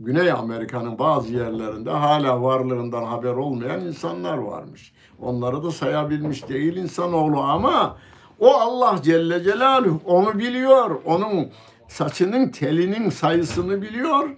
Güney 0.00 0.32
Amerika'nın 0.32 0.98
bazı 0.98 1.34
yerlerinde 1.34 1.90
hala 1.90 2.42
varlığından 2.42 3.04
haber 3.04 3.32
olmayan 3.32 3.80
insanlar 3.80 4.38
varmış. 4.38 4.92
Onları 5.18 5.62
da 5.62 5.70
sayabilmiş 5.70 6.48
değil 6.48 6.76
insanoğlu 6.76 7.40
ama 7.40 7.96
o 8.38 8.54
Allah 8.54 9.02
Celle 9.02 9.42
Celaluhu 9.42 10.00
onu 10.04 10.38
biliyor. 10.38 11.00
Onun 11.04 11.48
saçının 11.88 12.48
telinin 12.48 13.10
sayısını 13.10 13.82
biliyor 13.82 14.30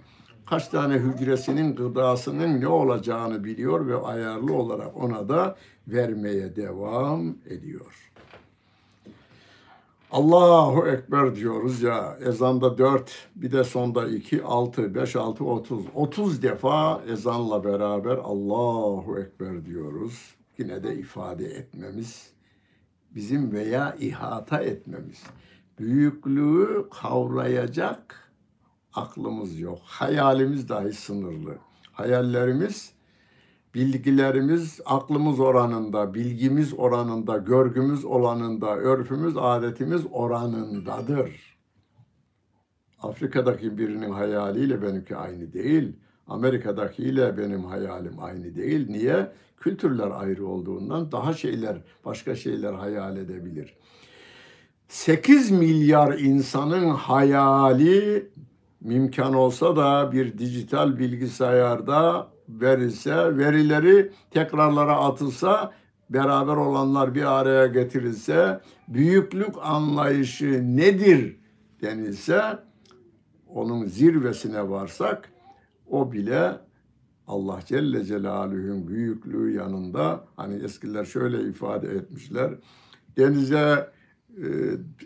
kaç 0.45 0.67
tane 0.67 0.93
hücresinin 0.93 1.75
gıdasının 1.75 2.61
ne 2.61 2.67
olacağını 2.67 3.43
biliyor 3.43 3.87
ve 3.87 3.97
ayarlı 3.97 4.53
olarak 4.53 4.97
ona 4.97 5.29
da 5.29 5.55
vermeye 5.87 6.55
devam 6.55 7.35
ediyor. 7.49 8.12
Allahu 10.13 10.87
Ekber 10.87 11.35
diyoruz 11.35 11.81
ya 11.81 12.17
ezanda 12.25 12.77
dört 12.77 13.11
bir 13.35 13.51
de 13.51 13.63
sonda 13.63 14.07
iki 14.07 14.43
altı 14.43 14.95
beş 14.95 15.15
altı 15.15 15.45
otuz 15.45 15.85
otuz 15.95 16.41
defa 16.41 17.01
ezanla 17.07 17.63
beraber 17.63 18.17
Allahu 18.17 19.19
Ekber 19.19 19.65
diyoruz. 19.65 20.35
Yine 20.57 20.83
de 20.83 20.95
ifade 20.95 21.45
etmemiz 21.45 22.29
bizim 23.15 23.51
veya 23.51 23.95
ihata 23.99 24.61
etmemiz 24.61 25.23
büyüklüğü 25.79 26.89
kavrayacak 27.01 28.31
aklımız 28.93 29.59
yok. 29.59 29.79
Hayalimiz 29.83 30.69
dahi 30.69 30.93
sınırlı. 30.93 31.57
Hayallerimiz, 31.91 32.93
bilgilerimiz 33.75 34.79
aklımız 34.85 35.39
oranında, 35.39 36.13
bilgimiz 36.13 36.73
oranında, 36.73 37.37
görgümüz 37.37 38.05
oranında, 38.05 38.75
örfümüz, 38.75 39.37
adetimiz 39.37 40.01
oranındadır. 40.11 41.57
Afrika'daki 42.99 43.77
birinin 43.77 44.11
hayaliyle 44.11 44.81
benimki 44.81 45.15
aynı 45.15 45.53
değil. 45.53 45.95
Amerika'dakiyle 46.27 47.37
benim 47.37 47.65
hayalim 47.65 48.19
aynı 48.19 48.55
değil. 48.55 48.89
Niye? 48.89 49.31
Kültürler 49.57 50.11
ayrı 50.11 50.47
olduğundan 50.47 51.11
daha 51.11 51.33
şeyler, 51.33 51.77
başka 52.05 52.35
şeyler 52.35 52.73
hayal 52.73 53.17
edebilir. 53.17 53.77
8 54.87 55.51
milyar 55.51 56.19
insanın 56.19 56.89
hayali 56.89 58.29
mümkün 58.81 59.23
olsa 59.23 59.75
da 59.75 60.11
bir 60.11 60.37
dijital 60.37 60.99
bilgisayarda 60.99 62.32
verilse, 62.49 63.37
verileri 63.37 64.11
tekrarlara 64.31 64.95
atılsa, 64.95 65.73
beraber 66.09 66.55
olanlar 66.55 67.15
bir 67.15 67.39
araya 67.39 67.67
getirilse, 67.67 68.61
büyüklük 68.87 69.55
anlayışı 69.61 70.77
nedir 70.77 71.37
denilse, 71.81 72.59
onun 73.47 73.85
zirvesine 73.85 74.69
varsak, 74.69 75.29
o 75.87 76.11
bile 76.11 76.59
Allah 77.27 77.59
Celle 77.65 78.05
Celaluhu'nun 78.05 78.87
büyüklüğü 78.87 79.55
yanında 79.55 80.25
hani 80.35 80.63
eskiler 80.63 81.05
şöyle 81.05 81.49
ifade 81.49 81.87
etmişler. 81.87 82.53
Denize 83.17 83.91
e, 84.37 84.47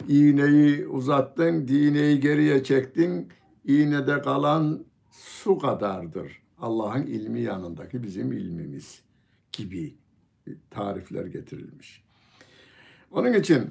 iğneyi 0.07 0.87
uzattın, 0.87 1.67
dineyi 1.67 2.19
geriye 2.19 2.63
çektin, 2.63 3.29
iğnede 3.65 4.21
kalan 4.21 4.85
su 5.11 5.57
kadardır. 5.57 6.41
Allah'ın 6.57 7.05
ilmi 7.05 7.41
yanındaki 7.41 8.03
bizim 8.03 8.31
ilmimiz 8.31 9.01
gibi 9.51 9.95
tarifler 10.69 11.25
getirilmiş. 11.25 12.03
Onun 13.11 13.33
için 13.33 13.69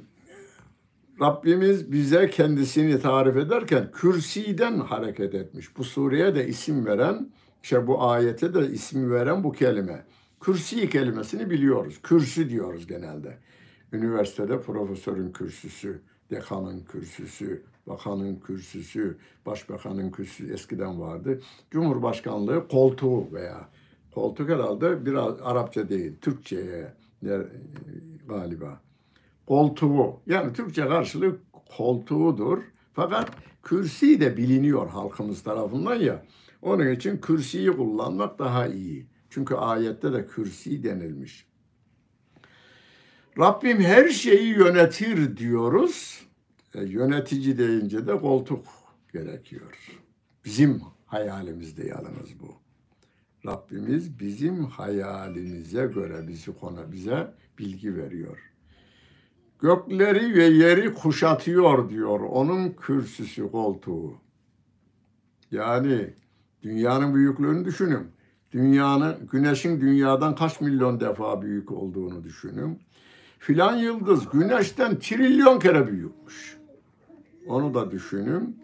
Rabbimiz 1.20 1.93
bize 1.93 2.30
kendisini 2.30 3.01
tarif 3.01 3.37
ederken 3.37 3.91
kürsiden 3.93 4.78
hareket 4.78 5.34
etmiş. 5.34 5.76
Bu 5.76 5.84
sureye 5.84 6.34
de 6.34 6.49
isim 6.49 6.87
veren, 6.87 7.30
işte 7.62 7.87
bu 7.87 8.03
ayete 8.03 8.55
de 8.55 8.70
isim 8.70 9.11
veren 9.11 9.45
bu 9.45 9.53
kelime. 9.53 10.05
Kürsi 10.41 10.91
kelimesini 10.91 11.51
biliyoruz. 11.51 12.01
Kürsü 12.03 12.51
diyoruz 12.51 12.87
genelde. 12.87 13.39
Üniversitede 13.93 14.61
profesörün 14.61 15.32
kürsüsü, 15.32 16.01
dekanın 16.30 16.84
kürsüsü, 16.84 17.62
bakanın 17.87 18.37
kürsüsü, 18.37 19.18
başbakanın 19.47 20.11
kürsüsü 20.11 20.53
eskiden 20.53 21.01
vardı. 21.01 21.41
Cumhurbaşkanlığı 21.70 22.68
koltuğu 22.68 23.32
veya 23.32 23.68
koltuk 24.11 24.49
herhalde 24.49 25.07
biraz 25.07 25.41
Arapça 25.43 25.89
değil, 25.89 26.16
Türkçe'ye 26.20 26.93
galiba. 28.28 28.80
Koltuğu 29.47 30.20
yani 30.26 30.53
Türkçe 30.53 30.89
karşılığı 30.89 31.37
koltuğudur. 31.76 32.62
Fakat 32.93 33.30
kürsi 33.62 34.20
de 34.20 34.37
biliniyor 34.37 34.89
halkımız 34.89 35.43
tarafından 35.43 35.95
ya. 35.95 36.22
Onun 36.62 36.91
için 36.91 37.18
kürsiyi 37.18 37.70
kullanmak 37.70 38.39
daha 38.39 38.66
iyi. 38.66 39.07
Çünkü 39.30 39.55
ayette 39.55 40.12
de 40.12 40.26
kürsi 40.26 40.82
denilmiş. 40.82 41.47
Rabbim 43.39 43.80
her 43.80 44.09
şeyi 44.09 44.49
yönetir 44.49 45.37
diyoruz. 45.37 46.26
E, 46.77 46.85
yönetici 46.85 47.59
deyince 47.59 48.07
de 48.07 48.18
koltuk 48.20 48.64
gerekiyor. 49.12 49.93
Bizim 50.45 50.81
hayalimizde 51.07 51.87
yalnız 51.87 52.41
bu. 52.41 52.55
Rabbimiz 53.47 54.20
bizim 54.20 54.64
hayalimize 54.64 55.87
göre 55.87 56.29
bizi 56.29 56.59
konu 56.59 56.93
bize 56.93 57.35
bilgi 57.59 57.97
veriyor. 57.97 58.39
Gökleri 59.61 60.35
ve 60.35 60.45
yeri 60.45 60.95
kuşatıyor 60.95 61.91
diyor 61.91 62.20
onun 62.20 62.70
kürsüsü 62.70 63.51
koltuğu. 63.51 64.14
Yani 65.51 66.14
dünyanın 66.62 67.14
büyüklüğünü 67.14 67.64
düşünün. 67.64 68.07
Dünyanın, 68.53 69.29
güneşin 69.33 69.81
dünyadan 69.81 70.35
kaç 70.35 70.61
milyon 70.61 71.01
defa 71.01 71.43
büyük 71.43 71.72
olduğunu 71.72 72.24
düşünün. 72.24 72.81
Filan 73.39 73.77
yıldız 73.77 74.31
güneşten 74.31 74.99
trilyon 74.99 75.59
kere 75.59 75.87
büyükmüş. 75.87 76.55
Onu 77.49 77.74
da 77.74 77.90
düşünün. 77.90 78.59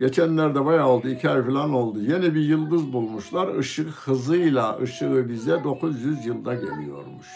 Geçenlerde 0.00 0.64
bayağı 0.64 0.88
oldu, 0.88 1.08
iki 1.08 1.30
ay 1.30 1.42
falan 1.42 1.72
oldu. 1.74 2.00
Yeni 2.00 2.34
bir 2.34 2.40
yıldız 2.40 2.92
bulmuşlar. 2.92 3.58
Işık 3.58 3.88
hızıyla 3.88 4.78
ışığı 4.82 5.28
bize 5.28 5.64
900 5.64 6.26
yılda 6.26 6.54
geliyormuş. 6.54 7.26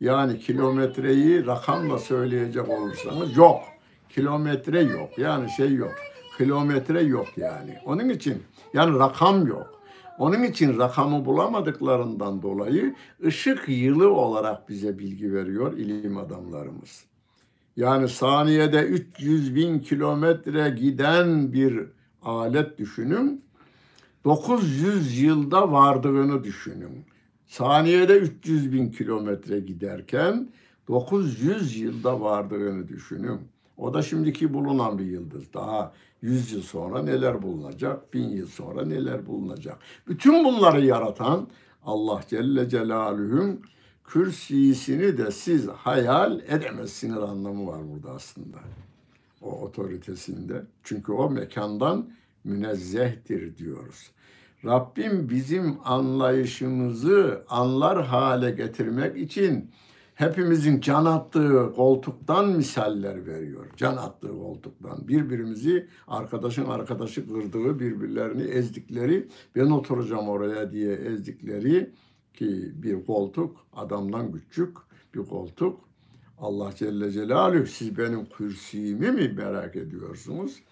Yani 0.00 0.38
kilometreyi 0.38 1.46
rakamla 1.46 1.98
söyleyecek 1.98 2.68
olursanız 2.68 3.36
yok. 3.36 3.60
Kilometre 4.08 4.80
yok. 4.82 5.18
Yani 5.18 5.50
şey 5.50 5.74
yok. 5.74 5.94
Kilometre 6.38 7.02
yok 7.02 7.26
yani. 7.36 7.78
Onun 7.84 8.08
için 8.08 8.42
yani 8.74 8.98
rakam 8.98 9.46
yok. 9.46 9.80
Onun 10.18 10.42
için 10.42 10.78
rakamı 10.78 11.24
bulamadıklarından 11.24 12.42
dolayı 12.42 12.94
ışık 13.24 13.64
yılı 13.68 14.12
olarak 14.14 14.68
bize 14.68 14.98
bilgi 14.98 15.34
veriyor 15.34 15.72
ilim 15.72 16.18
adamlarımız. 16.18 17.04
Yani 17.76 18.08
saniyede 18.08 18.82
300 18.82 19.54
bin 19.54 19.78
kilometre 19.78 20.70
giden 20.70 21.52
bir 21.52 21.86
alet 22.22 22.78
düşünün. 22.78 23.44
900 24.24 25.22
yılda 25.22 25.72
vardığını 25.72 26.44
düşünün. 26.44 27.04
Saniyede 27.46 28.18
300 28.18 28.72
bin 28.72 28.90
kilometre 28.90 29.60
giderken 29.60 30.48
900 30.88 31.76
yılda 31.76 32.20
vardığını 32.20 32.88
düşünün. 32.88 33.40
O 33.76 33.94
da 33.94 34.02
şimdiki 34.02 34.54
bulunan 34.54 34.98
bir 34.98 35.04
yıldız. 35.04 35.54
Daha 35.54 35.92
100 36.22 36.52
yıl 36.52 36.62
sonra 36.62 37.02
neler 37.02 37.42
bulunacak, 37.42 38.14
1000 38.14 38.28
yıl 38.28 38.46
sonra 38.46 38.84
neler 38.84 39.26
bulunacak. 39.26 39.78
Bütün 40.08 40.44
bunları 40.44 40.84
yaratan 40.84 41.48
Allah 41.84 42.20
Celle 42.28 42.68
Celaluhu'nun 42.68 43.60
kürsisini 44.06 45.18
de 45.18 45.30
siz 45.30 45.68
hayal 45.68 46.40
edemezsiniz 46.40 47.18
anlamı 47.18 47.66
var 47.66 47.80
burada 47.92 48.10
aslında. 48.10 48.58
O 49.42 49.50
otoritesinde. 49.50 50.62
Çünkü 50.82 51.12
o 51.12 51.30
mekandan 51.30 52.10
münezzehtir 52.44 53.56
diyoruz. 53.56 54.10
Rabbim 54.64 55.28
bizim 55.28 55.76
anlayışımızı 55.84 57.44
anlar 57.48 58.04
hale 58.04 58.50
getirmek 58.50 59.16
için 59.16 59.70
hepimizin 60.14 60.80
can 60.80 61.04
attığı 61.04 61.72
koltuktan 61.76 62.48
misaller 62.48 63.26
veriyor. 63.26 63.66
Can 63.76 63.96
attığı 63.96 64.38
koltuktan. 64.38 65.08
Birbirimizi 65.08 65.88
arkadaşın 66.08 66.64
arkadaşı 66.64 67.28
kırdığı, 67.28 67.80
birbirlerini 67.80 68.42
ezdikleri, 68.42 69.28
ben 69.56 69.70
oturacağım 69.70 70.28
oraya 70.28 70.72
diye 70.72 70.94
ezdikleri 70.94 71.90
ki 72.36 72.72
bir 72.82 73.04
koltuk 73.04 73.66
adamdan 73.72 74.32
küçük 74.32 74.76
bir 75.14 75.24
koltuk. 75.24 75.80
Allah 76.38 76.74
Celle 76.76 77.12
Celaluhu 77.12 77.66
siz 77.66 77.98
benim 77.98 78.26
kürsüyümü 78.26 79.12
mi 79.12 79.28
merak 79.28 79.76
ediyorsunuz? 79.76 80.62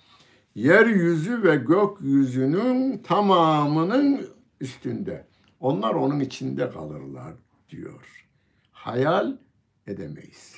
Yeryüzü 0.55 1.43
ve 1.43 1.57
gökyüzünün 1.57 2.99
tamamının 2.99 4.27
üstünde. 4.61 5.27
Onlar 5.61 5.95
onun 5.95 6.21
içinde 6.21 6.71
kalırlar 6.71 7.35
diyor. 7.71 8.27
Hayal 8.73 9.37
edemeyiz. 9.87 10.55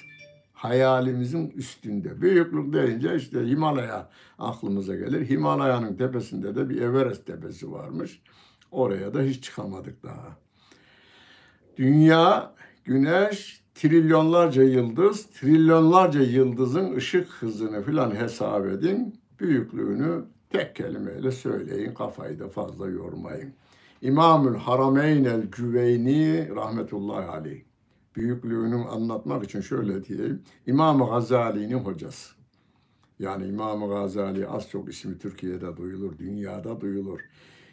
Hayalimizin 0.53 1.51
üstünde. 1.51 2.21
Büyüklük 2.21 2.73
deyince 2.73 3.17
işte 3.17 3.47
Himalaya 3.47 4.11
aklımıza 4.39 4.95
gelir. 4.95 5.31
Himalaya'nın 5.31 5.97
tepesinde 5.97 6.55
de 6.55 6.69
bir 6.69 6.83
Everest 6.83 7.27
tepesi 7.27 7.73
varmış. 7.73 8.23
Oraya 8.71 9.15
da 9.15 9.23
hiç 9.23 9.45
çıkamadık 9.45 10.03
daha. 10.03 10.46
Dünya, 11.77 12.55
güneş, 12.85 13.65
trilyonlarca 13.75 14.63
yıldız, 14.63 15.27
trilyonlarca 15.27 16.21
yıldızın 16.21 16.97
ışık 16.97 17.29
hızını 17.29 17.83
filan 17.83 18.15
hesap 18.15 18.67
edin. 18.67 19.21
Büyüklüğünü 19.41 20.25
tek 20.51 20.77
kelimeyle 20.77 21.31
söyleyin, 21.31 21.95
kafayı 21.95 22.39
da 22.39 22.49
fazla 22.49 22.89
yormayın. 22.89 23.53
İmamül 24.03 24.59
Harameyn 24.59 25.25
el 25.25 25.43
Güveyni 25.43 26.49
rahmetullahi 26.57 27.27
aleyh. 27.27 27.61
Büyüklüğünü 28.17 28.77
anlatmak 28.77 29.45
için 29.45 29.61
şöyle 29.61 30.05
diyeyim. 30.05 30.43
İmam 30.67 30.99
Gazali'nin 30.99 31.79
hocası. 31.79 32.37
Yani 33.19 33.47
İmam 33.47 33.89
Gazali 33.89 34.49
az 34.49 34.71
çok 34.71 34.89
ismi 34.89 35.19
Türkiye'de 35.19 35.77
duyulur, 35.77 36.19
dünyada 36.19 36.81
duyulur. 36.81 37.21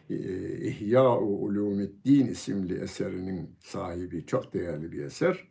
İhya-u 0.10 1.46
Ulumiddin 1.46 2.28
isimli 2.28 2.80
eserinin 2.80 3.56
sahibi 3.60 4.26
çok 4.26 4.54
değerli 4.54 4.92
bir 4.92 5.04
eser. 5.04 5.48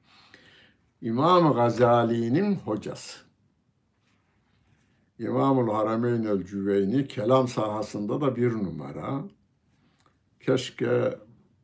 İmam 1.00 1.54
Gazali'nin 1.54 2.54
hocası. 2.54 3.18
İmamul 5.18 5.72
Harameyn 5.72 6.22
el 6.22 6.44
Cüveyni 6.44 7.06
kelam 7.06 7.48
sahasında 7.48 8.20
da 8.20 8.36
bir 8.36 8.52
numara. 8.52 9.24
Keşke 10.40 11.18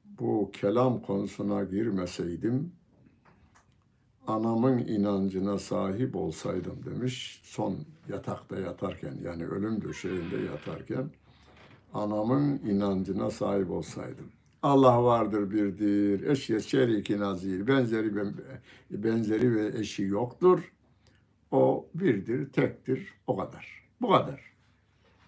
bu 0.04 0.50
kelam 0.52 1.02
konusuna 1.02 1.64
girmeseydim. 1.64 2.72
Anamın 4.26 4.78
inancına 4.78 5.58
sahip 5.58 6.16
olsaydım 6.16 6.84
demiş 6.84 7.40
son 7.44 7.76
yatakta 8.08 8.58
yatarken 8.58 9.18
yani 9.22 9.46
ölüm 9.46 9.82
döşeğinde 9.82 10.36
yatarken 10.36 11.10
anamın 11.94 12.58
inancına 12.58 13.30
sahip 13.30 13.70
olsaydım. 13.70 14.26
Allah 14.62 15.04
vardır 15.04 15.50
birdir, 15.50 16.26
eşyet 16.26 16.62
şeriki 16.62 17.18
nazir, 17.18 17.66
benzeri 17.66 18.16
benzeri 18.90 19.54
ve 19.56 19.78
eşi 19.78 20.02
yoktur. 20.02 20.72
O 21.50 21.86
birdir, 21.94 22.52
tektir, 22.52 23.08
o 23.26 23.36
kadar. 23.36 23.82
Bu 24.00 24.08
kadar. 24.08 24.40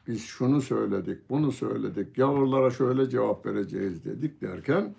Biz 0.07 0.25
şunu 0.25 0.63
söyledik, 0.63 1.19
bunu 1.31 1.53
söyledik, 1.53 2.17
gavurlara 2.17 2.71
şöyle 2.71 3.11
cevap 3.11 3.47
vereceğiz 3.47 4.05
dedik 4.05 4.41
derken 4.41 4.95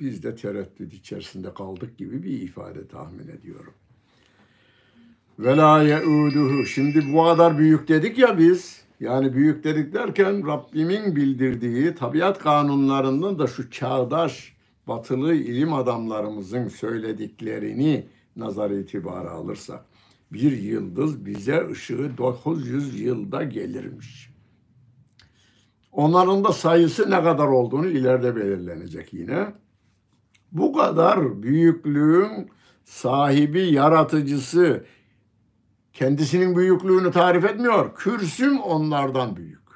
biz 0.00 0.22
de 0.22 0.36
tereddüt 0.36 0.92
içerisinde 0.92 1.54
kaldık 1.54 1.98
gibi 1.98 2.22
bir 2.22 2.40
ifade 2.42 2.88
tahmin 2.88 3.28
ediyorum. 3.28 3.74
Ve 5.38 5.56
la. 5.56 6.00
Şimdi 6.66 7.12
bu 7.12 7.24
kadar 7.24 7.58
büyük 7.58 7.88
dedik 7.88 8.18
ya 8.18 8.38
biz. 8.38 8.87
Yani 9.00 9.34
büyük 9.34 9.64
dedik 9.64 9.94
derken 9.94 10.46
Rabbimin 10.46 11.16
bildirdiği 11.16 11.94
tabiat 11.94 12.38
kanunlarından 12.38 13.38
da 13.38 13.46
şu 13.46 13.70
çağdaş 13.70 14.56
batılı 14.88 15.34
ilim 15.34 15.72
adamlarımızın 15.72 16.68
söylediklerini 16.68 18.06
nazar 18.36 18.70
itibara 18.70 19.30
alırsak 19.30 19.84
bir 20.32 20.52
yıldız 20.52 21.26
bize 21.26 21.68
ışığı 21.70 22.10
900 22.18 23.00
yılda 23.00 23.42
gelirmiş. 23.42 24.30
Onların 25.92 26.44
da 26.44 26.52
sayısı 26.52 27.10
ne 27.10 27.22
kadar 27.22 27.46
olduğunu 27.46 27.86
ileride 27.86 28.36
belirlenecek 28.36 29.12
yine. 29.14 29.46
Bu 30.52 30.72
kadar 30.72 31.42
büyüklüğün 31.42 32.50
sahibi, 32.84 33.60
yaratıcısı 33.60 34.84
kendisinin 35.92 36.56
büyüklüğünü 36.56 37.10
tarif 37.10 37.44
etmiyor. 37.44 37.94
Kürsüm 37.94 38.60
onlardan 38.60 39.36
büyük. 39.36 39.68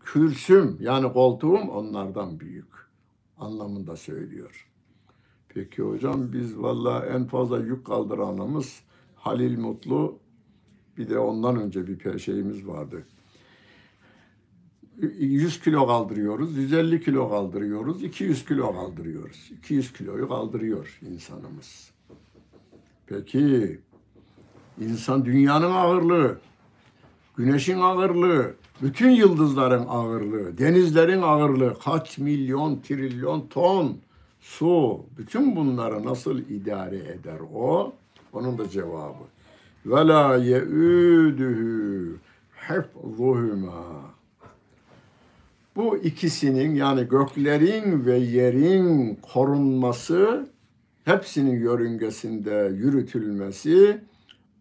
Kürsüm 0.00 0.76
yani 0.80 1.12
koltuğum 1.12 1.70
onlardan 1.70 2.40
büyük 2.40 2.66
anlamında 3.38 3.96
söylüyor. 3.96 4.68
Peki 5.48 5.82
hocam 5.82 6.32
biz 6.32 6.58
valla 6.58 7.06
en 7.06 7.24
fazla 7.24 7.58
yük 7.58 7.86
kaldıranımız 7.86 8.80
Halil 9.14 9.58
Mutlu 9.58 10.18
bir 10.98 11.08
de 11.08 11.18
ondan 11.18 11.56
önce 11.56 11.86
bir 11.86 12.18
şeyimiz 12.18 12.66
vardı. 12.66 13.06
100 15.18 15.60
kilo 15.60 15.86
kaldırıyoruz, 15.86 16.56
150 16.56 17.04
kilo 17.04 17.30
kaldırıyoruz, 17.30 18.02
200 18.02 18.44
kilo 18.44 18.72
kaldırıyoruz. 18.72 19.50
200 19.58 19.92
kiloyu 19.92 20.28
kaldırıyor 20.28 20.98
insanımız. 21.10 21.90
Peki 23.06 23.80
insan 24.80 25.24
dünyanın 25.24 25.70
ağırlığı, 25.70 26.38
güneşin 27.36 27.80
ağırlığı, 27.80 28.54
bütün 28.82 29.10
yıldızların 29.10 29.86
ağırlığı, 29.88 30.58
denizlerin 30.58 31.22
ağırlığı 31.22 31.78
kaç 31.84 32.18
milyon 32.18 32.80
trilyon 32.80 33.46
ton 33.46 33.98
su, 34.40 35.00
bütün 35.18 35.56
bunları 35.56 36.04
nasıl 36.04 36.38
idare 36.38 36.96
eder 36.96 37.40
o? 37.54 37.92
Onun 38.32 38.58
da 38.58 38.70
cevabı. 38.70 39.24
Ve 39.86 40.06
la 40.06 40.36
ye'üdühü. 40.36 42.16
Bu 45.76 45.96
ikisinin 45.96 46.74
yani 46.74 47.08
göklerin 47.08 48.06
ve 48.06 48.16
yerin 48.16 49.14
korunması, 49.14 50.48
hepsinin 51.04 51.60
yörüngesinde 51.60 52.72
yürütülmesi 52.76 54.00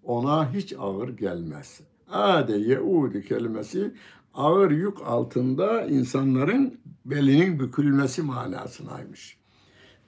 ona 0.05 0.53
hiç 0.53 0.73
ağır 0.79 1.09
gelmez. 1.09 1.81
Ade 2.09 2.53
yeudu 2.53 3.21
kelimesi 3.21 3.91
ağır 4.33 4.71
yük 4.71 5.01
altında 5.01 5.85
insanların 5.85 6.79
belinin 7.05 7.59
bükülmesi 7.59 8.21
manasınaymış. 8.21 9.37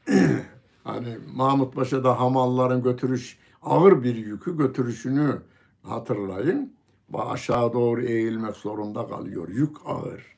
hani 0.83 1.17
Mahmut 1.35 1.75
Paşa'da 1.75 2.19
hamalların 2.19 2.83
götürüş 2.83 3.37
ağır 3.61 4.03
bir 4.03 4.15
yükü 4.15 4.57
götürüşünü 4.57 5.41
hatırlayın. 5.83 6.73
Aşağı 7.13 7.73
doğru 7.73 8.01
eğilmek 8.01 8.55
zorunda 8.55 9.07
kalıyor. 9.07 9.49
Yük 9.49 9.77
ağır. 9.85 10.37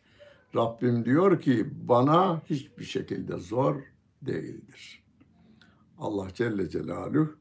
Rabbim 0.55 1.05
diyor 1.05 1.41
ki 1.41 1.67
bana 1.87 2.41
hiçbir 2.45 2.83
şekilde 2.83 3.37
zor 3.37 3.75
değildir. 4.21 5.03
Allah 5.99 6.27
Celle 6.33 6.69
Celaluhu 6.69 7.35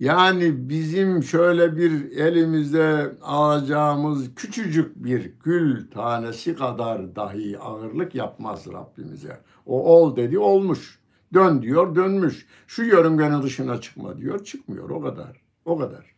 yani 0.00 0.68
bizim 0.68 1.22
şöyle 1.22 1.76
bir 1.76 2.10
elimizde 2.10 3.12
alacağımız 3.22 4.34
küçücük 4.34 5.04
bir 5.04 5.32
gül 5.44 5.90
tanesi 5.90 6.56
kadar 6.56 7.16
dahi 7.16 7.58
ağırlık 7.58 8.14
yapmaz 8.14 8.66
Rabbimize. 8.72 9.40
O 9.66 9.96
ol 9.96 10.16
dedi 10.16 10.38
olmuş. 10.38 11.00
Dön 11.34 11.62
diyor 11.62 11.94
dönmüş. 11.94 12.46
Şu 12.66 12.82
yörüngenin 12.82 13.42
dışına 13.42 13.80
çıkma 13.80 14.18
diyor 14.18 14.44
çıkmıyor 14.44 14.90
o 14.90 15.00
kadar. 15.00 15.40
O 15.64 15.78
kadar. 15.78 16.14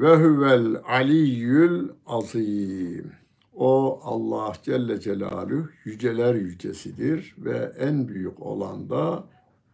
Ve 0.00 0.16
huvel 0.16 0.76
aliyyül 0.88 1.88
azim. 2.06 3.12
O 3.54 4.00
Allah 4.04 4.52
Celle 4.62 5.00
Celaluhu 5.00 5.68
yüceler 5.84 6.34
yücesidir 6.34 7.34
ve 7.38 7.72
en 7.78 8.08
büyük 8.08 8.42
olan 8.42 8.90
da 8.90 9.24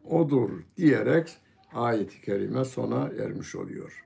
odur 0.05 0.51
diyerek 0.77 1.39
ayet-i 1.75 2.21
kerime 2.21 2.65
sona 2.65 3.11
ermiş 3.25 3.57
oluyor. 3.57 4.05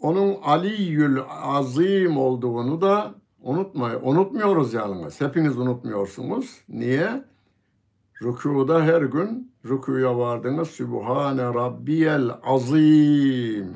Onun 0.00 0.36
Aliyyül 0.42 1.20
Azim 1.28 2.16
olduğunu 2.16 2.80
da 2.80 3.14
unutmayın. 3.42 4.00
Unutmuyoruz 4.02 4.74
yalnız. 4.74 5.20
Hepiniz 5.20 5.58
unutmuyorsunuz. 5.58 6.60
Niye? 6.68 7.24
Rükuda 8.22 8.82
her 8.82 9.02
gün 9.02 9.52
rükuya 9.64 10.18
vardınız. 10.18 10.68
Sübhane 10.68 11.42
Rabbiyel 11.42 12.30
Azim. 12.42 13.74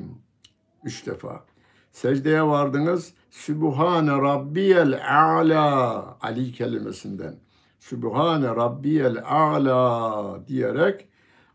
Üç 0.83 1.07
defa. 1.07 1.45
Secdeye 1.91 2.43
vardınız. 2.43 3.13
Sübhane 3.31 4.11
Rabbiyel 4.11 5.01
A'la. 5.09 6.17
Ali 6.21 6.51
kelimesinden. 6.51 7.35
Sübhane 7.79 8.47
Rabbiyel 8.47 9.23
A'la 9.25 10.47
diyerek 10.47 11.07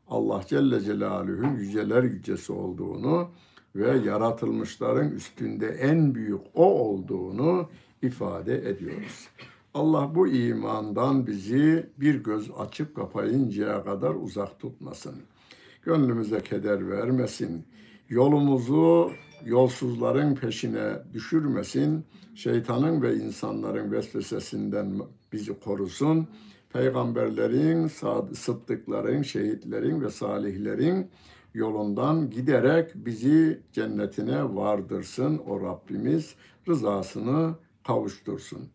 Allah 0.08 0.42
Celle 0.48 0.80
Celaluhu'nun 0.80 1.56
yüceler 1.56 2.02
yücesi 2.02 2.52
olduğunu 2.52 3.28
ve 3.76 3.98
yaratılmışların 4.08 5.10
üstünde 5.10 5.66
en 5.66 6.14
büyük 6.14 6.40
o 6.54 6.64
olduğunu 6.64 7.68
ifade 8.02 8.70
ediyoruz. 8.70 9.28
Allah 9.74 10.14
bu 10.14 10.28
imandan 10.28 11.26
bizi 11.26 11.90
bir 11.96 12.14
göz 12.14 12.50
açıp 12.58 12.96
kapayıncaya 12.96 13.84
kadar 13.84 14.14
uzak 14.14 14.60
tutmasın. 14.60 15.14
Gönlümüze 15.82 16.40
keder 16.40 16.90
vermesin. 16.90 17.64
Yolumuzu 18.08 19.10
yolsuzların 19.44 20.34
peşine 20.34 20.92
düşürmesin. 21.12 22.04
Şeytanın 22.34 23.02
ve 23.02 23.16
insanların 23.16 23.92
vesvesesinden 23.92 25.00
bizi 25.32 25.60
korusun 25.60 26.28
peygamberlerin, 26.72 27.86
sıddıkların, 28.34 29.22
şehitlerin 29.22 30.00
ve 30.00 30.10
salihlerin 30.10 31.10
yolundan 31.54 32.30
giderek 32.30 32.90
bizi 32.94 33.60
cennetine 33.72 34.54
vardırsın 34.54 35.38
o 35.38 35.60
Rabbimiz 35.60 36.34
rızasını 36.68 37.54
kavuştursun. 37.86 38.68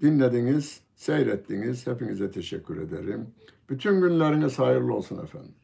Dinlediniz, 0.00 0.80
seyrettiniz. 0.94 1.86
Hepinize 1.86 2.30
teşekkür 2.30 2.76
ederim. 2.76 3.26
Bütün 3.70 4.00
günleriniz 4.00 4.58
hayırlı 4.58 4.94
olsun 4.94 5.24
efendim. 5.24 5.54